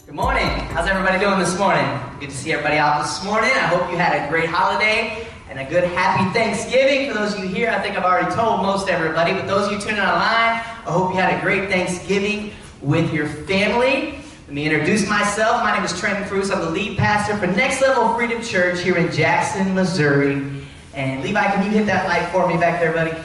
Good 0.05 0.15
morning. 0.15 0.47
How's 0.73 0.87
everybody 0.87 1.19
doing 1.19 1.39
this 1.39 1.57
morning? 1.57 1.85
Good 2.19 2.29
to 2.29 2.35
see 2.35 2.51
everybody 2.51 2.77
out 2.77 3.03
this 3.03 3.23
morning. 3.23 3.51
I 3.51 3.67
hope 3.67 3.89
you 3.91 3.97
had 3.97 4.25
a 4.25 4.29
great 4.29 4.49
holiday 4.49 5.25
and 5.49 5.59
a 5.59 5.65
good 5.65 5.85
happy 5.85 6.29
Thanksgiving. 6.37 7.07
For 7.07 7.13
those 7.13 7.33
of 7.35 7.43
you 7.43 7.49
here, 7.49 7.69
I 7.69 7.79
think 7.81 7.97
I've 7.97 8.03
already 8.03 8.33
told 8.35 8.61
most 8.61 8.89
everybody, 8.89 9.33
but 9.33 9.47
those 9.47 9.67
of 9.67 9.73
you 9.73 9.79
tuning 9.79 9.99
online, 9.99 10.61
I 10.61 10.91
hope 10.91 11.13
you 11.13 11.19
had 11.19 11.37
a 11.37 11.41
great 11.41 11.69
Thanksgiving 11.69 12.51
with 12.81 13.13
your 13.13 13.27
family. 13.27 14.19
Let 14.47 14.53
me 14.53 14.65
introduce 14.65 15.07
myself. 15.09 15.61
My 15.61 15.75
name 15.75 15.83
is 15.83 15.97
Trenton 15.99 16.25
Cruz. 16.27 16.51
I'm 16.51 16.61
the 16.61 16.69
lead 16.69 16.97
pastor 16.97 17.35
for 17.37 17.47
Next 17.47 17.81
Level 17.81 18.13
Freedom 18.15 18.41
Church 18.41 18.81
here 18.81 18.97
in 18.97 19.11
Jackson, 19.11 19.75
Missouri. 19.75 20.56
And 20.97 21.21
Levi, 21.21 21.43
can 21.51 21.63
you 21.63 21.69
hit 21.69 21.85
that 21.85 22.07
light 22.07 22.27
for 22.31 22.47
me 22.47 22.57
back 22.57 22.79
there, 22.79 22.91
buddy? 22.91 23.15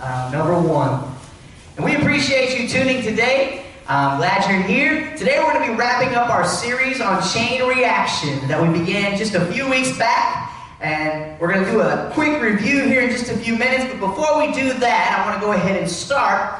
Uh, 0.00 0.30
number 0.32 0.56
one. 0.56 1.02
And 1.74 1.84
we 1.84 1.96
appreciate 1.96 2.56
you 2.56 2.68
tuning 2.68 3.02
today. 3.02 3.64
I'm 3.88 4.18
glad 4.18 4.48
you're 4.48 4.62
here. 4.62 5.16
Today 5.16 5.40
we're 5.40 5.52
going 5.52 5.66
to 5.66 5.72
be 5.72 5.76
wrapping 5.76 6.14
up 6.14 6.30
our 6.30 6.46
series 6.46 7.00
on 7.00 7.20
chain 7.28 7.66
reaction 7.66 8.46
that 8.46 8.62
we 8.62 8.78
began 8.78 9.18
just 9.18 9.34
a 9.34 9.44
few 9.46 9.68
weeks 9.68 9.98
back. 9.98 10.52
And 10.80 11.36
we're 11.40 11.52
going 11.52 11.64
to 11.64 11.70
do 11.72 11.80
a 11.80 12.08
quick 12.14 12.40
review 12.40 12.84
here 12.84 13.00
in 13.00 13.10
just 13.10 13.32
a 13.32 13.36
few 13.36 13.58
minutes. 13.58 13.92
But 13.92 13.98
before 13.98 14.38
we 14.38 14.52
do 14.52 14.72
that, 14.74 15.18
I 15.18 15.28
want 15.28 15.40
to 15.40 15.44
go 15.44 15.50
ahead 15.54 15.76
and 15.76 15.90
start 15.90 16.54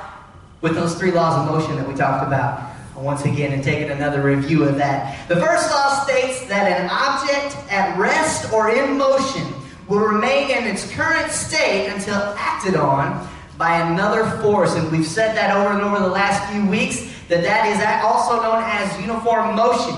with 0.60 0.74
those 0.74 0.98
three 0.98 1.12
laws 1.12 1.38
of 1.38 1.54
motion 1.54 1.76
that 1.76 1.86
we 1.86 1.94
talked 1.94 2.26
about 2.26 2.68
once 2.96 3.24
again 3.24 3.52
and 3.52 3.62
taking 3.62 3.90
another 3.90 4.22
review 4.22 4.64
of 4.64 4.74
that. 4.78 5.28
The 5.28 5.36
first 5.36 5.70
law 5.70 6.02
states 6.02 6.44
that 6.48 6.66
an 6.66 6.90
object 6.90 7.72
at 7.72 7.96
rest 7.96 8.52
or 8.52 8.70
in 8.70 8.98
motion 8.98 9.54
will 9.88 10.00
remain 10.00 10.50
in 10.50 10.64
its 10.64 10.90
current 10.92 11.30
state 11.32 11.88
until 11.88 12.16
acted 12.36 12.76
on 12.76 13.28
by 13.56 13.80
another 13.90 14.24
force. 14.42 14.74
And 14.74 14.90
we've 14.92 15.06
said 15.06 15.34
that 15.36 15.54
over 15.56 15.74
and 15.74 15.82
over 15.82 15.98
the 15.98 16.08
last 16.08 16.52
few 16.52 16.66
weeks 16.68 17.00
that 17.28 17.42
that 17.42 17.66
is 17.66 17.78
also 18.04 18.42
known 18.42 18.62
as 18.64 19.00
uniform 19.00 19.56
motion. 19.56 19.94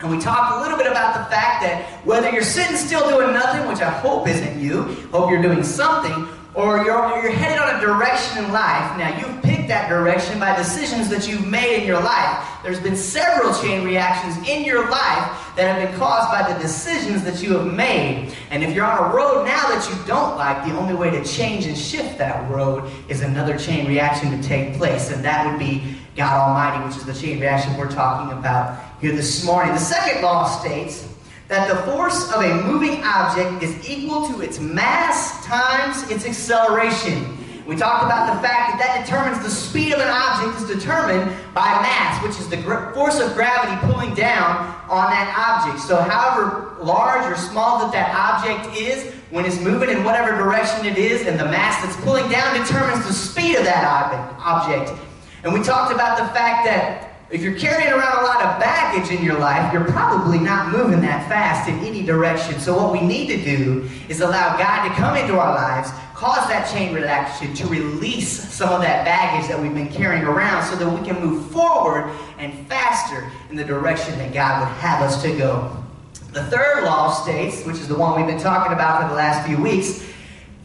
And 0.00 0.10
we 0.10 0.20
talked 0.20 0.58
a 0.58 0.60
little 0.60 0.76
bit 0.76 0.86
about 0.86 1.14
the 1.14 1.24
fact 1.30 1.62
that 1.62 1.84
whether 2.04 2.30
you're 2.30 2.42
sitting 2.42 2.76
still 2.76 3.08
doing 3.08 3.32
nothing, 3.32 3.66
which 3.68 3.80
I 3.80 3.90
hope 3.90 4.28
isn't 4.28 4.60
you, 4.60 4.82
hope 5.12 5.30
you're 5.30 5.42
doing 5.42 5.62
something, 5.62 6.28
or 6.54 6.84
you're, 6.84 7.22
you're 7.22 7.32
headed 7.32 7.58
on 7.58 7.76
a 7.76 7.80
direction 7.80 8.44
in 8.44 8.52
life. 8.52 8.96
Now, 8.96 9.18
you've 9.18 9.42
picked 9.42 9.66
that 9.68 9.88
direction 9.88 10.38
by 10.38 10.56
decisions 10.56 11.08
that 11.08 11.28
you've 11.28 11.46
made 11.46 11.80
in 11.80 11.86
your 11.86 12.00
life. 12.00 12.48
There's 12.62 12.78
been 12.78 12.96
several 12.96 13.52
chain 13.60 13.84
reactions 13.84 14.36
in 14.48 14.64
your 14.64 14.88
life 14.88 15.52
that 15.56 15.74
have 15.74 15.88
been 15.88 15.98
caused 15.98 16.30
by 16.30 16.52
the 16.52 16.58
decisions 16.60 17.24
that 17.24 17.42
you 17.42 17.56
have 17.56 17.72
made. 17.72 18.34
And 18.50 18.62
if 18.62 18.72
you're 18.72 18.84
on 18.84 19.10
a 19.10 19.14
road 19.14 19.44
now 19.44 19.68
that 19.68 19.88
you 19.90 19.96
don't 20.06 20.36
like, 20.36 20.64
the 20.64 20.78
only 20.78 20.94
way 20.94 21.10
to 21.10 21.24
change 21.24 21.66
and 21.66 21.76
shift 21.76 22.18
that 22.18 22.48
road 22.48 22.88
is 23.08 23.22
another 23.22 23.58
chain 23.58 23.86
reaction 23.88 24.30
to 24.30 24.46
take 24.46 24.76
place. 24.76 25.10
And 25.10 25.24
that 25.24 25.50
would 25.50 25.58
be 25.58 25.96
God 26.16 26.48
Almighty, 26.48 26.84
which 26.86 26.96
is 26.96 27.04
the 27.04 27.14
chain 27.14 27.40
reaction 27.40 27.76
we're 27.76 27.90
talking 27.90 28.36
about 28.38 28.80
here 29.00 29.12
this 29.12 29.44
morning. 29.44 29.72
The 29.74 29.80
second 29.80 30.22
law 30.22 30.46
states 30.46 31.08
that 31.48 31.68
the 31.68 31.76
force 31.90 32.32
of 32.32 32.42
a 32.42 32.62
moving 32.62 33.02
object 33.04 33.62
is 33.62 33.88
equal 33.88 34.26
to 34.28 34.40
its 34.40 34.60
mass 34.60 35.44
times 35.44 36.10
its 36.10 36.24
acceleration. 36.26 37.36
We 37.66 37.76
talked 37.76 38.04
about 38.04 38.34
the 38.34 38.46
fact 38.46 38.72
that 38.72 38.78
that 38.78 39.06
determines 39.06 39.42
the 39.42 39.48
speed 39.48 39.94
of 39.94 40.00
an 40.00 40.08
object 40.08 40.60
is 40.60 40.76
determined 40.76 41.32
by 41.54 41.64
mass, 41.80 42.22
which 42.22 42.38
is 42.38 42.48
the 42.48 42.60
force 42.92 43.20
of 43.20 43.32
gravity 43.32 43.74
pulling 43.86 44.14
down 44.14 44.68
on 44.88 45.08
that 45.10 45.32
object. 45.32 45.80
So, 45.80 45.96
however 45.96 46.76
large 46.82 47.24
or 47.24 47.36
small 47.36 47.78
that 47.78 47.92
that 47.92 48.12
object 48.12 48.76
is, 48.78 49.14
when 49.30 49.46
it's 49.46 49.58
moving 49.60 49.88
in 49.88 50.04
whatever 50.04 50.36
direction 50.36 50.84
it 50.84 50.98
is, 50.98 51.26
and 51.26 51.40
the 51.40 51.46
mass 51.46 51.82
that's 51.82 51.96
pulling 52.04 52.28
down 52.30 52.60
determines 52.60 53.06
the 53.06 53.14
speed 53.14 53.56
of 53.56 53.64
that 53.64 53.84
object. 54.38 54.92
And 55.42 55.52
we 55.52 55.62
talked 55.62 55.92
about 55.92 56.18
the 56.18 56.26
fact 56.34 56.66
that 56.66 57.13
if 57.34 57.42
you're 57.42 57.58
carrying 57.58 57.92
around 57.92 58.22
a 58.22 58.22
lot 58.22 58.40
of 58.42 58.60
baggage 58.60 59.10
in 59.10 59.24
your 59.24 59.36
life, 59.36 59.72
you're 59.72 59.84
probably 59.86 60.38
not 60.38 60.70
moving 60.70 61.00
that 61.00 61.28
fast 61.28 61.68
in 61.68 61.76
any 61.80 62.00
direction. 62.00 62.60
So, 62.60 62.76
what 62.76 62.92
we 62.92 63.00
need 63.00 63.26
to 63.26 63.42
do 63.42 63.90
is 64.08 64.20
allow 64.20 64.56
God 64.56 64.88
to 64.88 64.94
come 64.94 65.16
into 65.16 65.36
our 65.36 65.52
lives, 65.52 65.90
cause 66.14 66.48
that 66.48 66.70
chain 66.72 66.94
reaction 66.94 67.52
to 67.54 67.66
release 67.66 68.28
some 68.54 68.72
of 68.72 68.82
that 68.82 69.04
baggage 69.04 69.48
that 69.48 69.60
we've 69.60 69.74
been 69.74 69.88
carrying 69.88 70.22
around 70.22 70.62
so 70.62 70.76
that 70.76 70.88
we 70.88 71.04
can 71.04 71.20
move 71.20 71.50
forward 71.50 72.08
and 72.38 72.54
faster 72.68 73.28
in 73.50 73.56
the 73.56 73.64
direction 73.64 74.16
that 74.18 74.32
God 74.32 74.60
would 74.60 74.72
have 74.78 75.02
us 75.02 75.20
to 75.22 75.36
go. 75.36 75.76
The 76.30 76.44
third 76.44 76.84
law 76.84 77.12
states, 77.12 77.64
which 77.64 77.78
is 77.78 77.88
the 77.88 77.98
one 77.98 78.16
we've 78.16 78.32
been 78.32 78.42
talking 78.42 78.72
about 78.72 79.02
for 79.02 79.08
the 79.08 79.14
last 79.16 79.44
few 79.44 79.60
weeks, 79.60 80.08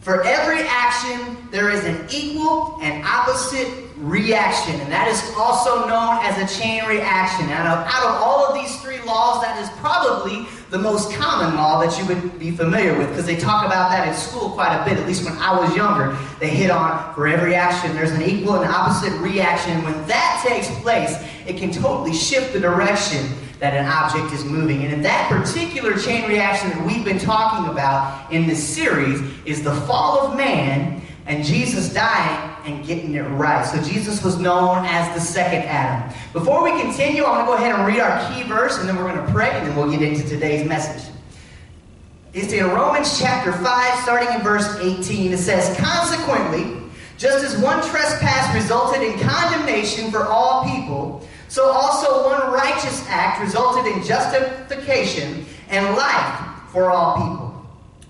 for 0.00 0.24
every 0.24 0.62
action, 0.66 1.36
there 1.50 1.70
is 1.70 1.84
an 1.84 2.06
equal 2.10 2.78
and 2.80 3.04
opposite 3.04 3.68
reaction, 3.98 4.80
and 4.80 4.90
that 4.90 5.08
is 5.08 5.22
also 5.36 5.86
known 5.86 6.18
as 6.22 6.38
a 6.38 6.58
chain 6.58 6.82
reaction. 6.86 7.44
And 7.44 7.52
out 7.52 8.04
of 8.04 8.22
all 8.22 8.46
of 8.46 8.54
these 8.54 8.80
three 8.80 8.98
laws, 9.02 9.42
that 9.42 9.60
is 9.60 9.68
probably 9.78 10.46
the 10.70 10.78
most 10.78 11.12
common 11.12 11.54
law 11.54 11.84
that 11.84 11.98
you 11.98 12.06
would 12.06 12.38
be 12.38 12.50
familiar 12.50 12.96
with 12.96 13.10
because 13.10 13.26
they 13.26 13.36
talk 13.36 13.66
about 13.66 13.90
that 13.90 14.08
in 14.08 14.14
school 14.14 14.50
quite 14.50 14.74
a 14.74 14.82
bit, 14.88 14.98
at 14.98 15.06
least 15.06 15.24
when 15.24 15.36
I 15.36 15.58
was 15.60 15.76
younger. 15.76 16.16
They 16.38 16.48
hit 16.48 16.70
on 16.70 17.14
for 17.14 17.28
every 17.28 17.54
action, 17.54 17.94
there's 17.94 18.12
an 18.12 18.22
equal 18.22 18.54
and 18.54 18.64
opposite 18.64 19.12
reaction. 19.20 19.82
When 19.84 20.06
that 20.06 20.42
takes 20.48 20.70
place, 20.80 21.14
it 21.46 21.58
can 21.58 21.70
totally 21.70 22.14
shift 22.14 22.54
the 22.54 22.60
direction 22.60 23.26
that 23.60 23.74
an 23.74 23.86
object 23.86 24.32
is 24.32 24.44
moving. 24.44 24.84
And 24.84 24.92
in 24.92 25.02
that 25.02 25.28
particular 25.28 25.96
chain 25.96 26.28
reaction 26.28 26.70
that 26.70 26.84
we've 26.86 27.04
been 27.04 27.18
talking 27.18 27.70
about 27.70 28.32
in 28.32 28.46
this 28.46 28.62
series 28.62 29.20
is 29.44 29.62
the 29.62 29.74
fall 29.82 30.18
of 30.20 30.36
man 30.36 31.00
and 31.26 31.44
Jesus 31.44 31.92
dying 31.92 32.50
and 32.64 32.84
getting 32.86 33.14
it 33.14 33.22
right. 33.22 33.64
So 33.64 33.80
Jesus 33.82 34.24
was 34.24 34.38
known 34.38 34.84
as 34.86 35.14
the 35.14 35.20
second 35.20 35.62
Adam. 35.62 36.12
Before 36.32 36.64
we 36.64 36.70
continue, 36.80 37.24
I'm 37.24 37.46
going 37.46 37.46
to 37.46 37.46
go 37.46 37.54
ahead 37.54 37.74
and 37.74 37.86
read 37.86 38.00
our 38.00 38.32
key 38.32 38.42
verse, 38.44 38.78
and 38.78 38.88
then 38.88 38.96
we're 38.96 39.12
going 39.12 39.24
to 39.24 39.32
pray, 39.32 39.50
and 39.50 39.66
then 39.66 39.76
we'll 39.76 39.90
get 39.90 40.02
into 40.02 40.26
today's 40.26 40.66
message. 40.66 41.12
It's 42.32 42.52
in 42.52 42.64
Romans 42.66 43.18
chapter 43.18 43.52
5, 43.52 44.02
starting 44.02 44.32
in 44.34 44.40
verse 44.40 44.76
18. 44.80 45.32
It 45.32 45.38
says, 45.38 45.76
Consequently, 45.78 46.80
just 47.18 47.44
as 47.44 47.60
one 47.60 47.82
trespass 47.88 48.54
resulted 48.54 49.02
in 49.02 49.18
condemnation 49.18 50.10
for 50.10 50.24
all 50.24 50.64
people, 50.64 51.19
so 51.50 51.68
also 51.68 52.28
one 52.28 52.52
righteous 52.52 53.04
act 53.08 53.40
resulted 53.40 53.84
in 53.84 54.04
justification 54.04 55.44
and 55.68 55.96
life 55.96 56.40
for 56.68 56.92
all 56.92 57.16
people. 57.16 57.66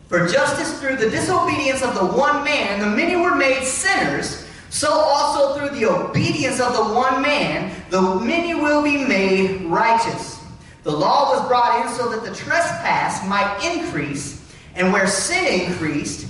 For 0.09 0.27
justice 0.27 0.78
through 0.78 0.97
the 0.97 1.09
disobedience 1.09 1.83
of 1.83 1.95
the 1.95 2.05
one 2.05 2.45
man, 2.45 2.81
the 2.81 2.95
many 2.95 3.16
were 3.16 3.34
made 3.34 3.65
sinners, 3.65 4.47
so 4.69 4.91
also 4.92 5.59
through 5.59 5.78
the 5.78 5.87
obedience 5.87 6.60
of 6.60 6.75
the 6.75 6.95
one 6.95 7.22
man, 7.22 7.75
the 7.89 8.16
many 8.16 8.54
will 8.54 8.83
be 8.83 9.03
made 9.07 9.63
righteous. 9.63 10.39
The 10.83 10.93
law 10.93 11.34
was 11.34 11.48
brought 11.48 11.86
in 11.86 11.93
so 11.95 12.10
that 12.10 12.22
the 12.22 12.34
trespass 12.34 13.27
might 13.27 13.59
increase, 13.65 14.53
and 14.75 14.93
where 14.93 15.07
sin 15.07 15.63
increased, 15.71 16.27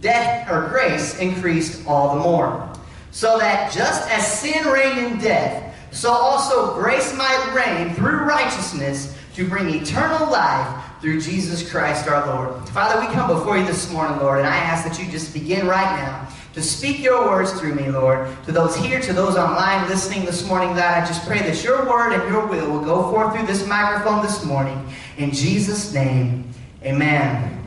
death 0.00 0.48
or 0.48 0.68
grace 0.68 1.18
increased 1.18 1.84
all 1.84 2.14
the 2.14 2.22
more. 2.22 2.72
So 3.10 3.38
that 3.38 3.72
just 3.72 4.08
as 4.08 4.40
sin 4.40 4.64
reigned 4.68 4.98
in 4.98 5.18
death, 5.18 5.73
so 5.94 6.10
also 6.10 6.74
grace 6.74 7.16
might 7.16 7.52
reign 7.54 7.94
through 7.94 8.24
righteousness 8.24 9.16
to 9.34 9.48
bring 9.48 9.68
eternal 9.70 10.30
life 10.30 10.84
through 11.00 11.20
Jesus 11.20 11.70
Christ 11.70 12.08
our 12.08 12.26
Lord. 12.26 12.68
Father, 12.70 13.00
we 13.00 13.06
come 13.12 13.28
before 13.28 13.56
you 13.56 13.64
this 13.64 13.90
morning, 13.92 14.18
Lord, 14.18 14.38
and 14.38 14.46
I 14.46 14.56
ask 14.56 14.86
that 14.88 14.98
you 14.98 15.10
just 15.10 15.32
begin 15.32 15.66
right 15.66 15.96
now 15.96 16.28
to 16.54 16.62
speak 16.62 17.00
your 17.00 17.26
words 17.26 17.52
through 17.52 17.74
me, 17.74 17.90
Lord. 17.90 18.28
To 18.46 18.52
those 18.52 18.76
here, 18.76 19.00
to 19.00 19.12
those 19.12 19.36
online 19.36 19.88
listening 19.88 20.24
this 20.24 20.46
morning, 20.46 20.70
God, 20.70 21.02
I 21.02 21.06
just 21.06 21.26
pray 21.26 21.40
that 21.40 21.62
your 21.62 21.88
word 21.88 22.12
and 22.12 22.28
your 22.28 22.46
will 22.46 22.70
will 22.70 22.84
go 22.84 23.10
forth 23.10 23.36
through 23.36 23.46
this 23.46 23.66
microphone 23.66 24.22
this 24.22 24.44
morning. 24.44 24.88
In 25.16 25.30
Jesus' 25.30 25.92
name, 25.92 26.48
amen. 26.82 27.62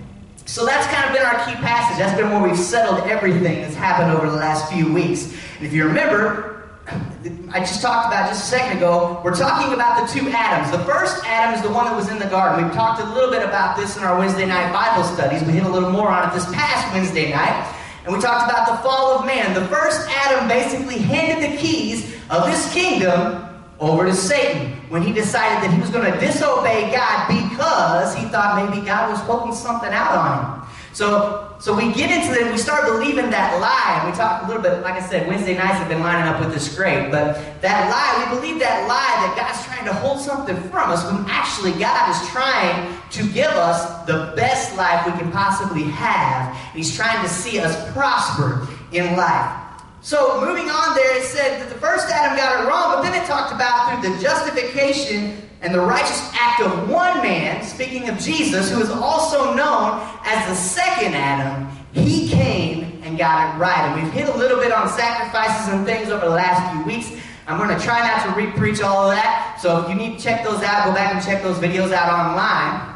So 0.45 0.65
that's 0.65 0.87
kind 0.87 1.05
of 1.05 1.13
been 1.13 1.25
our 1.25 1.45
key 1.45 1.55
passage. 1.61 1.97
That's 1.97 2.19
been 2.19 2.31
where 2.31 2.41
we've 2.41 2.57
settled 2.57 3.01
everything 3.09 3.61
that's 3.61 3.75
happened 3.75 4.11
over 4.11 4.29
the 4.29 4.37
last 4.37 4.71
few 4.71 4.91
weeks. 4.91 5.33
And 5.57 5.67
if 5.67 5.73
you 5.73 5.85
remember, 5.85 6.56
I 6.87 7.59
just 7.59 7.81
talked 7.81 8.07
about 8.07 8.29
just 8.29 8.45
a 8.45 8.47
second 8.47 8.77
ago, 8.77 9.19
we're 9.23 9.35
talking 9.35 9.73
about 9.73 10.07
the 10.07 10.13
two 10.13 10.29
Adams. 10.29 10.71
The 10.71 10.83
first 10.85 11.23
Adam 11.25 11.53
is 11.53 11.61
the 11.61 11.71
one 11.71 11.85
that 11.85 11.95
was 11.95 12.09
in 12.09 12.19
the 12.19 12.27
garden. 12.27 12.63
We've 12.63 12.73
talked 12.73 13.01
a 13.01 13.13
little 13.13 13.29
bit 13.29 13.43
about 13.43 13.75
this 13.75 13.97
in 13.97 14.03
our 14.03 14.17
Wednesday 14.17 14.45
night 14.45 14.71
Bible 14.71 15.03
studies. 15.03 15.43
We 15.43 15.53
hit 15.53 15.63
a 15.63 15.69
little 15.69 15.91
more 15.91 16.07
on 16.07 16.29
it 16.29 16.33
this 16.33 16.45
past 16.53 16.93
Wednesday 16.93 17.31
night. 17.31 17.73
and 18.05 18.15
we 18.15 18.21
talked 18.21 18.49
about 18.49 18.67
the 18.67 18.77
fall 18.77 19.19
of 19.19 19.25
man. 19.25 19.53
The 19.53 19.67
first 19.67 20.07
Adam 20.09 20.47
basically 20.47 20.97
handed 20.97 21.51
the 21.51 21.57
keys 21.57 22.15
of 22.29 22.45
this 22.45 22.71
kingdom 22.73 23.43
over 23.79 24.05
to 24.05 24.13
Satan 24.13 24.73
when 24.89 25.01
he 25.01 25.11
decided 25.11 25.63
that 25.63 25.73
he 25.73 25.79
was 25.81 25.89
going 25.89 26.09
to 26.11 26.17
disobey 26.19 26.91
God 26.91 27.27
because 27.27 28.15
he 28.15 28.25
thought 28.29 28.69
maybe 28.69 28.85
God 28.85 29.11
was 29.11 29.21
poking 29.23 29.53
something 29.53 29.91
out 29.91 30.15
on 30.15 30.61
him. 30.61 30.67
So, 30.93 31.46
so 31.59 31.75
we 31.75 31.91
get 31.91 32.11
into 32.11 32.39
it, 32.39 32.51
we 32.51 32.57
start 32.57 32.85
believing 32.85 33.31
that 33.31 33.59
lie. 33.59 34.07
We 34.07 34.15
talked 34.15 34.45
a 34.45 34.47
little 34.47 34.61
bit, 34.61 34.81
like 34.83 34.93
I 34.93 35.01
said, 35.01 35.27
Wednesday 35.27 35.57
nights 35.57 35.79
have 35.79 35.89
been 35.89 36.01
lining 36.01 36.27
up 36.27 36.39
with 36.39 36.53
this 36.53 36.75
great. 36.75 37.09
But 37.09 37.33
that 37.61 37.89
lie, 37.89 38.29
we 38.29 38.39
believe 38.39 38.59
that 38.59 38.87
lie 38.87 39.25
that 39.25 39.33
God's 39.35 39.65
trying 39.65 39.85
to 39.85 39.93
hold 39.93 40.19
something 40.19 40.55
from 40.69 40.91
us 40.91 41.03
when 41.11 41.25
actually 41.27 41.71
God 41.73 42.11
is 42.13 42.29
trying 42.29 42.95
to 43.09 43.27
give 43.33 43.49
us 43.49 44.05
the 44.05 44.33
best 44.35 44.77
life 44.77 45.03
we 45.07 45.13
can 45.13 45.31
possibly 45.31 45.83
have. 45.83 46.55
He's 46.75 46.95
trying 46.95 47.23
to 47.23 47.29
see 47.29 47.59
us 47.59 47.73
prosper 47.91 48.67
in 48.91 49.17
life. 49.17 49.63
So 50.01 50.39
moving 50.39 50.69
on 50.69 50.95
there, 50.95 51.17
it 51.17 51.23
said 51.23 51.59
that 51.59 51.69
the 51.69 51.79
first 51.79 52.07
Adam 52.09 52.37
got 52.37 52.63
it 52.63 52.67
wrong, 52.67 52.93
but 52.93 53.01
then 53.01 53.19
it 53.19 53.25
talked 53.25 53.51
about 53.51 53.99
through 53.99 54.13
the 54.13 54.21
justification 54.21 55.46
and 55.61 55.73
the 55.73 55.81
righteous 55.81 56.29
act 56.33 56.61
of 56.61 56.89
one 56.89 57.21
man, 57.21 57.63
speaking 57.63 58.09
of 58.09 58.19
Jesus, 58.19 58.71
who 58.71 58.81
is 58.81 58.89
also 58.89 59.53
known 59.55 59.99
as 60.23 60.47
the 60.47 60.55
second 60.55 61.15
Adam, 61.15 61.67
he 61.93 62.29
came 62.29 63.01
and 63.03 63.17
got 63.17 63.55
it 63.55 63.59
right. 63.59 63.89
And 63.89 64.03
we've 64.03 64.13
hit 64.13 64.29
a 64.29 64.37
little 64.37 64.59
bit 64.59 64.71
on 64.71 64.87
sacrifices 64.87 65.73
and 65.73 65.85
things 65.85 66.09
over 66.09 66.25
the 66.25 66.35
last 66.35 66.73
few 66.73 66.85
weeks. 66.85 67.11
I'm 67.47 67.57
going 67.57 67.75
to 67.75 67.83
try 67.83 67.99
not 67.99 68.23
to 68.25 68.39
re-preach 68.39 68.81
all 68.81 69.09
of 69.09 69.15
that. 69.15 69.57
So 69.61 69.81
if 69.81 69.89
you 69.89 69.95
need 69.95 70.17
to 70.17 70.23
check 70.23 70.43
those 70.43 70.61
out, 70.61 70.85
go 70.85 70.93
back 70.93 71.15
and 71.15 71.23
check 71.23 71.41
those 71.41 71.57
videos 71.57 71.91
out 71.91 72.11
online. 72.11 72.95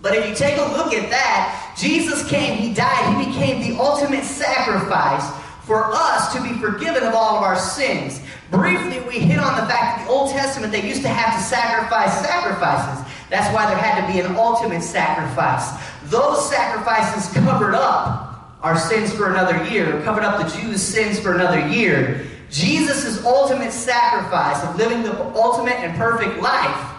But 0.00 0.14
if 0.14 0.28
you 0.28 0.34
take 0.34 0.56
a 0.56 0.72
look 0.72 0.94
at 0.94 1.10
that, 1.10 1.74
Jesus 1.76 2.26
came, 2.28 2.56
he 2.56 2.72
died, 2.72 3.18
he 3.18 3.26
became 3.26 3.60
the 3.60 3.80
ultimate 3.80 4.24
sacrifice 4.24 5.28
for 5.64 5.90
us 5.92 6.32
to 6.32 6.42
be 6.42 6.54
forgiven 6.54 7.02
of 7.02 7.14
all 7.14 7.36
of 7.36 7.42
our 7.42 7.58
sins. 7.58 8.20
Briefly, 8.50 9.00
we 9.00 9.18
hit 9.18 9.38
on 9.38 9.60
the 9.60 9.66
fact 9.66 9.98
that 9.98 10.04
the 10.06 10.10
Old 10.10 10.30
Testament, 10.30 10.72
they 10.72 10.86
used 10.86 11.02
to 11.02 11.08
have 11.08 11.38
to 11.38 11.44
sacrifice 11.44 12.18
sacrifices. 12.20 13.04
That's 13.28 13.52
why 13.54 13.66
there 13.68 13.76
had 13.76 14.06
to 14.06 14.12
be 14.12 14.20
an 14.20 14.36
ultimate 14.36 14.82
sacrifice. 14.82 15.78
Those 16.04 16.48
sacrifices 16.48 17.30
covered 17.34 17.74
up 17.74 18.56
our 18.62 18.76
sins 18.76 19.12
for 19.12 19.30
another 19.30 19.62
year, 19.66 20.02
covered 20.02 20.24
up 20.24 20.42
the 20.42 20.60
Jews' 20.60 20.82
sins 20.82 21.20
for 21.20 21.34
another 21.34 21.68
year. 21.68 22.26
Jesus' 22.50 23.22
ultimate 23.24 23.72
sacrifice 23.72 24.64
of 24.64 24.76
living 24.76 25.02
the 25.02 25.22
ultimate 25.34 25.74
and 25.74 25.96
perfect 25.98 26.40
life 26.40 26.94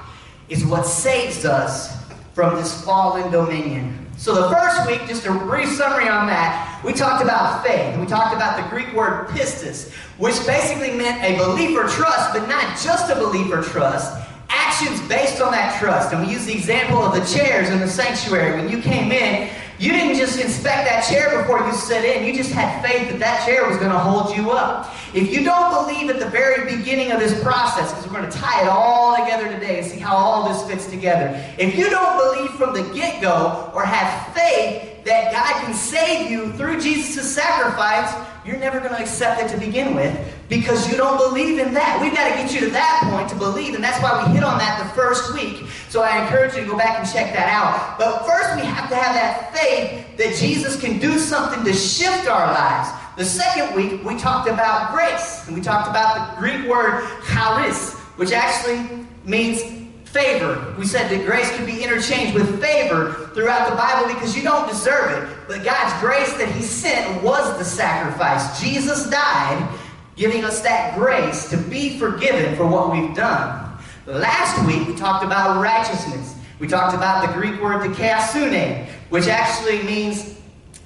is 0.49 0.63
what 0.63 0.85
saves 0.85 1.45
us 1.45 1.97
from 2.33 2.55
this 2.55 2.83
fallen 2.85 3.31
dominion. 3.31 3.98
So 4.19 4.35
the 4.35 4.53
first 4.53 4.85
week, 4.85 5.07
just 5.07 5.25
a 5.25 5.31
brief 5.31 5.69
summary 5.69 6.09
on 6.09 6.27
that, 6.27 6.81
we 6.83 6.91
talked 6.91 7.23
about 7.23 7.65
faith. 7.65 7.97
We 7.97 8.05
talked 8.05 8.35
about 8.35 8.61
the 8.61 8.69
Greek 8.69 8.93
word 8.93 9.29
pistis, 9.29 9.93
which 10.17 10.35
basically 10.45 10.91
meant 10.91 11.23
a 11.23 11.37
belief 11.37 11.77
or 11.77 11.87
trust, 11.87 12.33
but 12.33 12.45
not 12.49 12.77
just 12.83 13.09
a 13.09 13.15
belief 13.15 13.49
or 13.49 13.61
trust, 13.61 14.21
actions 14.49 14.99
based 15.07 15.41
on 15.41 15.53
that 15.53 15.79
trust. 15.79 16.11
And 16.11 16.27
we 16.27 16.33
used 16.33 16.47
the 16.47 16.53
example 16.53 16.97
of 16.97 17.13
the 17.13 17.23
chairs 17.33 17.69
in 17.69 17.79
the 17.79 17.87
sanctuary. 17.87 18.59
When 18.59 18.69
you 18.69 18.81
came 18.81 19.13
in, 19.13 19.49
you 19.79 19.93
didn't 19.93 20.17
just 20.17 20.37
inspect 20.39 20.89
that 20.89 21.07
chair 21.09 21.39
before 21.39 21.65
you 21.65 21.73
sit 21.73 22.03
in. 22.03 22.25
You 22.25 22.33
just 22.33 22.51
had 22.51 22.85
faith 22.85 23.09
that 23.11 23.19
that 23.19 23.45
chair 23.45 23.65
was 23.65 23.77
going 23.77 23.91
to 23.91 23.97
hold 23.97 24.35
you 24.35 24.51
up. 24.51 24.93
If 25.13 25.31
you 25.31 25.43
don't 25.45 25.85
believe 25.85 26.09
at 26.09 26.19
the 26.19 26.29
very 26.29 26.75
beginning 26.75 27.13
of 27.13 27.19
this 27.19 27.41
process, 27.41 27.89
because 27.89 28.05
we're 28.05 28.19
going 28.19 28.29
to 28.29 28.37
tie 28.37 28.63
it 28.63 28.67
all 28.67 29.15
together 29.15 29.47
today 29.47 29.79
and 29.79 29.87
see 29.87 29.97
how 29.97 30.17
all 30.17 30.49
this 30.49 30.69
fits 30.69 30.85
together. 30.87 31.41
If 31.57 31.77
you 31.77 31.89
don't 31.89 32.17
believe 32.17 32.51
from 32.51 32.73
the 32.73 32.93
get-go 32.93 33.71
or 33.73 33.85
have 33.85 34.33
faith 34.35 35.05
that 35.05 35.31
God 35.31 35.63
can 35.63 35.73
save 35.73 36.29
you 36.29 36.51
through 36.53 36.81
Jesus' 36.81 37.33
sacrifice, 37.33 38.13
you're 38.45 38.57
never 38.57 38.79
going 38.79 38.91
to 38.91 39.01
accept 39.01 39.41
it 39.41 39.47
to 39.49 39.57
begin 39.65 39.95
with 39.95 40.38
because 40.49 40.91
you 40.91 40.97
don't 40.97 41.17
believe 41.17 41.59
in 41.59 41.73
that. 41.75 42.01
We've 42.01 42.13
got 42.13 42.27
to 42.29 42.35
get 42.35 42.51
you 42.51 42.59
to 42.61 42.69
that 42.71 43.07
point 43.11 43.29
to 43.29 43.35
believe, 43.35 43.75
and 43.75 43.83
that's 43.83 44.01
why 44.01 44.25
we 44.25 44.33
hit 44.33 44.43
on 44.43 44.57
that 44.57 44.81
the 44.81 44.89
first 44.99 45.33
week. 45.33 45.69
So 45.89 46.01
I 46.01 46.23
encourage 46.23 46.55
you 46.55 46.61
to 46.61 46.67
go 46.67 46.77
back 46.77 46.99
and 46.99 47.07
check 47.07 47.33
that 47.33 47.47
out. 47.47 47.97
But 47.99 48.25
first, 48.25 48.55
we 48.55 48.63
have 48.63 48.89
to 48.89 48.95
have 48.95 49.15
that 49.15 49.55
faith 49.55 50.17
that 50.17 50.35
Jesus 50.35 50.79
can 50.81 50.99
do 50.99 51.19
something 51.19 51.63
to 51.63 51.71
shift 51.71 52.27
our 52.27 52.51
lives. 52.51 52.89
The 53.15 53.25
second 53.25 53.75
week, 53.75 54.03
we 54.03 54.17
talked 54.17 54.49
about 54.49 54.91
grace, 54.91 55.45
and 55.45 55.55
we 55.55 55.61
talked 55.61 55.87
about 55.87 56.35
the 56.35 56.39
Greek 56.39 56.67
word 56.67 57.07
charis, 57.27 57.93
which 58.17 58.31
actually 58.31 59.05
means 59.25 59.61
favor. 60.05 60.73
We 60.77 60.87
said 60.87 61.09
that 61.11 61.25
grace 61.25 61.55
can 61.55 61.65
be 61.65 61.83
interchanged 61.83 62.33
with 62.33 62.59
favor 62.59 63.29
throughout 63.35 63.69
the 63.69 63.75
Bible 63.75 64.11
because 64.13 64.35
you 64.35 64.41
don't 64.41 64.67
deserve 64.67 65.11
it. 65.11 65.37
But 65.47 65.63
God's 65.63 65.99
grace 66.01 66.33
that 66.37 66.49
He 66.49 66.63
sent 66.63 67.23
was 67.23 67.57
the 67.59 67.65
sacrifice. 67.65 68.59
Jesus 68.59 69.07
died, 69.09 69.78
giving 70.19 70.43
us 70.43 70.59
that 70.59 70.95
grace 70.95 71.49
to 71.49 71.55
be 71.55 71.97
forgiven 71.97 72.53
for 72.57 72.67
what 72.67 72.91
we've 72.91 73.15
done. 73.15 73.65
Last 74.05 74.67
week, 74.67 74.85
we 74.85 74.93
talked 74.93 75.23
about 75.23 75.61
righteousness. 75.61 76.35
We 76.59 76.67
talked 76.67 76.93
about 76.93 77.25
the 77.25 77.33
Greek 77.33 77.61
word 77.61 77.81
dikaiosune, 77.81 78.85
which 79.09 79.27
actually 79.27 79.81
means 79.83 80.35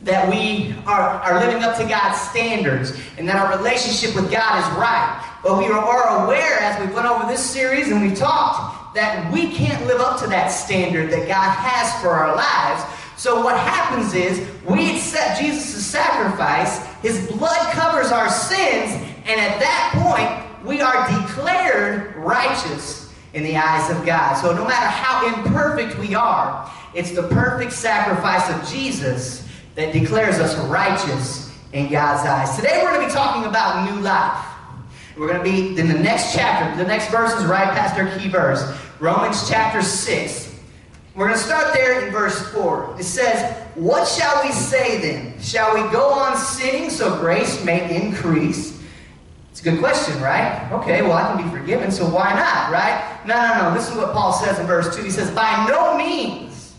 that 0.04 0.30
we 0.30 0.76
are, 0.86 1.02
are 1.02 1.40
living 1.40 1.64
up 1.64 1.76
to 1.78 1.88
God's 1.88 2.22
standards 2.22 2.96
and 3.18 3.28
that 3.28 3.36
our 3.36 3.58
relationship 3.58 4.14
with 4.14 4.32
God 4.32 4.60
is 4.60 4.78
right. 4.78 5.40
But 5.42 5.58
we 5.58 5.66
are 5.66 6.26
aware 6.26 6.60
as 6.60 6.80
we've 6.80 6.94
went 6.94 7.08
over 7.08 7.26
this 7.26 7.44
series 7.44 7.90
and 7.90 8.08
we 8.08 8.14
talked 8.16 8.94
that 8.94 9.34
we 9.34 9.52
can't 9.52 9.84
live 9.88 10.00
up 10.00 10.20
to 10.22 10.28
that 10.28 10.50
standard 10.50 11.10
that 11.10 11.28
God 11.28 11.58
has 11.58 12.00
for 12.04 12.10
our 12.10 12.36
lives. 12.36 12.84
So 13.18 13.44
what 13.44 13.58
happens 13.58 14.14
is 14.14 14.48
we 14.64 14.96
accept 14.96 15.40
Jesus' 15.40 15.84
sacrifice, 15.86 16.86
his 17.02 17.26
blood 17.32 17.72
covers 17.72 18.12
our 18.12 18.30
sins, 18.30 19.13
and 19.26 19.40
at 19.40 19.60
that 19.60 19.92
point, 19.96 20.66
we 20.66 20.82
are 20.82 21.08
declared 21.10 22.16
righteous 22.18 23.14
in 23.34 23.44
the 23.44 23.58
eyes 23.58 23.90
of 23.90 24.06
God. 24.06 24.36
So 24.36 24.54
no 24.54 24.66
matter 24.66 24.88
how 24.88 25.28
imperfect 25.28 25.98
we 25.98 26.14
are, 26.14 26.72
it's 26.94 27.12
the 27.12 27.24
perfect 27.24 27.74
sacrifice 27.74 28.50
of 28.50 28.70
Jesus 28.72 29.48
that 29.76 29.94
declares 29.94 30.40
us 30.40 30.56
righteous 30.68 31.52
in 31.72 31.90
God's 31.90 32.28
eyes. 32.28 32.56
Today 32.56 32.82
we're 32.84 32.92
going 32.92 33.02
to 33.02 33.08
be 33.08 33.14
talking 33.14 33.46
about 33.46 33.92
new 33.92 34.02
life. 34.02 34.46
We're 35.18 35.28
going 35.28 35.44
to 35.44 35.44
be 35.44 35.80
in 35.80 35.88
the 35.88 36.00
next 36.00 36.34
chapter. 36.34 36.76
The 36.82 36.88
next 36.88 37.10
verse 37.10 37.34
is 37.34 37.46
right 37.46 37.70
past 37.70 38.00
our 38.00 38.18
key 38.18 38.30
verse. 38.30 38.64
Romans 39.00 39.48
chapter 39.50 39.82
6. 39.82 40.60
We're 41.16 41.28
going 41.28 41.38
to 41.38 41.44
start 41.44 41.74
there 41.74 42.06
in 42.06 42.12
verse 42.12 42.48
4. 42.52 42.96
It 43.00 43.04
says, 43.04 43.56
What 43.76 44.08
shall 44.08 44.44
we 44.44 44.52
say 44.52 45.00
then? 45.02 45.40
Shall 45.40 45.74
we 45.74 45.82
go 45.92 46.12
on 46.12 46.36
sinning 46.36 46.90
so 46.90 47.20
grace 47.20 47.64
may 47.64 47.96
increase? 48.04 48.83
It's 49.54 49.62
a 49.62 49.66
good 49.66 49.78
question, 49.78 50.20
right? 50.20 50.68
Okay, 50.72 51.04
well, 51.04 51.12
I 51.12 51.32
can 51.32 51.48
be 51.48 51.56
forgiven, 51.56 51.92
so 51.92 52.10
why 52.10 52.34
not, 52.34 52.72
right? 52.72 53.20
No, 53.28 53.36
no, 53.36 53.70
no. 53.70 53.76
This 53.76 53.88
is 53.88 53.96
what 53.96 54.12
Paul 54.12 54.34
says 54.34 54.58
in 54.58 54.66
verse 54.66 54.96
2. 54.96 55.04
He 55.04 55.12
says, 55.12 55.30
By 55.30 55.68
no 55.70 55.96
means. 55.96 56.74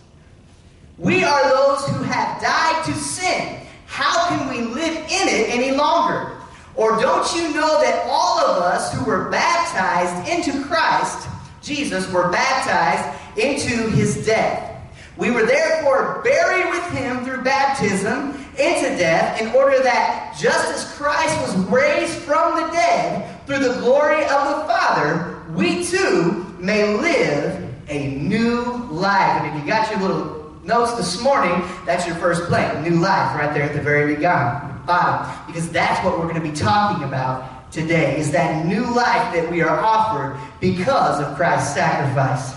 We 0.99 1.23
are 1.23 1.49
those 1.51 1.87
who 1.87 2.03
have 2.03 2.43
died 2.43 2.85
to 2.87 2.93
sin. 2.95 3.61
How 3.87 4.29
can 4.29 4.49
we 4.51 4.63
live 4.75 4.97
in 4.97 5.29
it 5.29 5.51
any 5.51 5.71
longer? 5.71 6.37
Or 6.75 7.01
don't 7.01 7.33
you 7.37 7.55
know 7.55 7.81
that 7.81 8.07
all 8.09 8.41
of 8.41 8.61
us 8.61 8.93
who 8.93 9.05
were 9.05 9.31
baptized 9.31 10.29
into 10.29 10.65
Christ, 10.65 11.29
Jesus, 11.63 12.11
were 12.11 12.29
baptized 12.33 13.39
into 13.39 13.89
his 13.91 14.27
death? 14.27 14.83
We 15.17 15.31
were 15.31 15.47
therefore 15.47 16.23
buried 16.25 16.71
with 16.71 16.91
him 16.91 17.25
through 17.25 17.45
baptism 17.45 18.44
into 18.59 18.97
death, 18.97 19.41
in 19.41 19.49
order 19.55 19.83
that 19.83 20.37
just 20.39 20.69
as 20.69 20.93
Christ 20.97 21.41
was 21.41 21.57
raised 21.67 22.15
from 22.19 22.61
the 22.61 22.73
dead 22.73 23.47
through 23.47 23.61
the 23.61 23.81
glory 23.81 24.23
of 24.23 24.29
the 24.29 24.65
Father, 24.67 25.43
we 25.53 25.85
too 25.85 26.45
may 26.59 26.95
live 26.97 27.75
a 27.89 28.17
new 28.17 28.63
life. 28.91 29.43
And 29.43 29.57
if 29.57 29.63
you 29.63 29.69
got 29.69 29.91
your 29.91 30.01
little 30.01 30.57
notes 30.65 30.95
this 30.97 31.23
morning, 31.23 31.63
that's 31.85 32.07
your 32.07 32.17
first 32.17 32.49
blank, 32.49 32.87
new 32.89 32.99
life, 32.99 33.37
right 33.39 33.53
there 33.53 33.65
at 33.65 33.75
the 33.75 33.83
very 33.83 34.15
beginning 34.15 34.75
bottom 34.87 35.47
because 35.47 35.71
that's 35.71 36.05
what 36.05 36.19
we're 36.19 36.29
going 36.29 36.41
to 36.41 36.49
be 36.49 36.55
talking 36.55 37.05
about 37.05 37.73
today 37.73 38.19
is 38.19 38.31
that 38.31 38.67
new 38.67 38.85
life 38.95 39.35
that 39.35 39.51
we 39.51 39.63
are 39.63 39.81
offered 39.81 40.39
because 40.61 41.21
of 41.21 41.35
Christ's 41.37 41.75
sacrifice. 41.75 42.55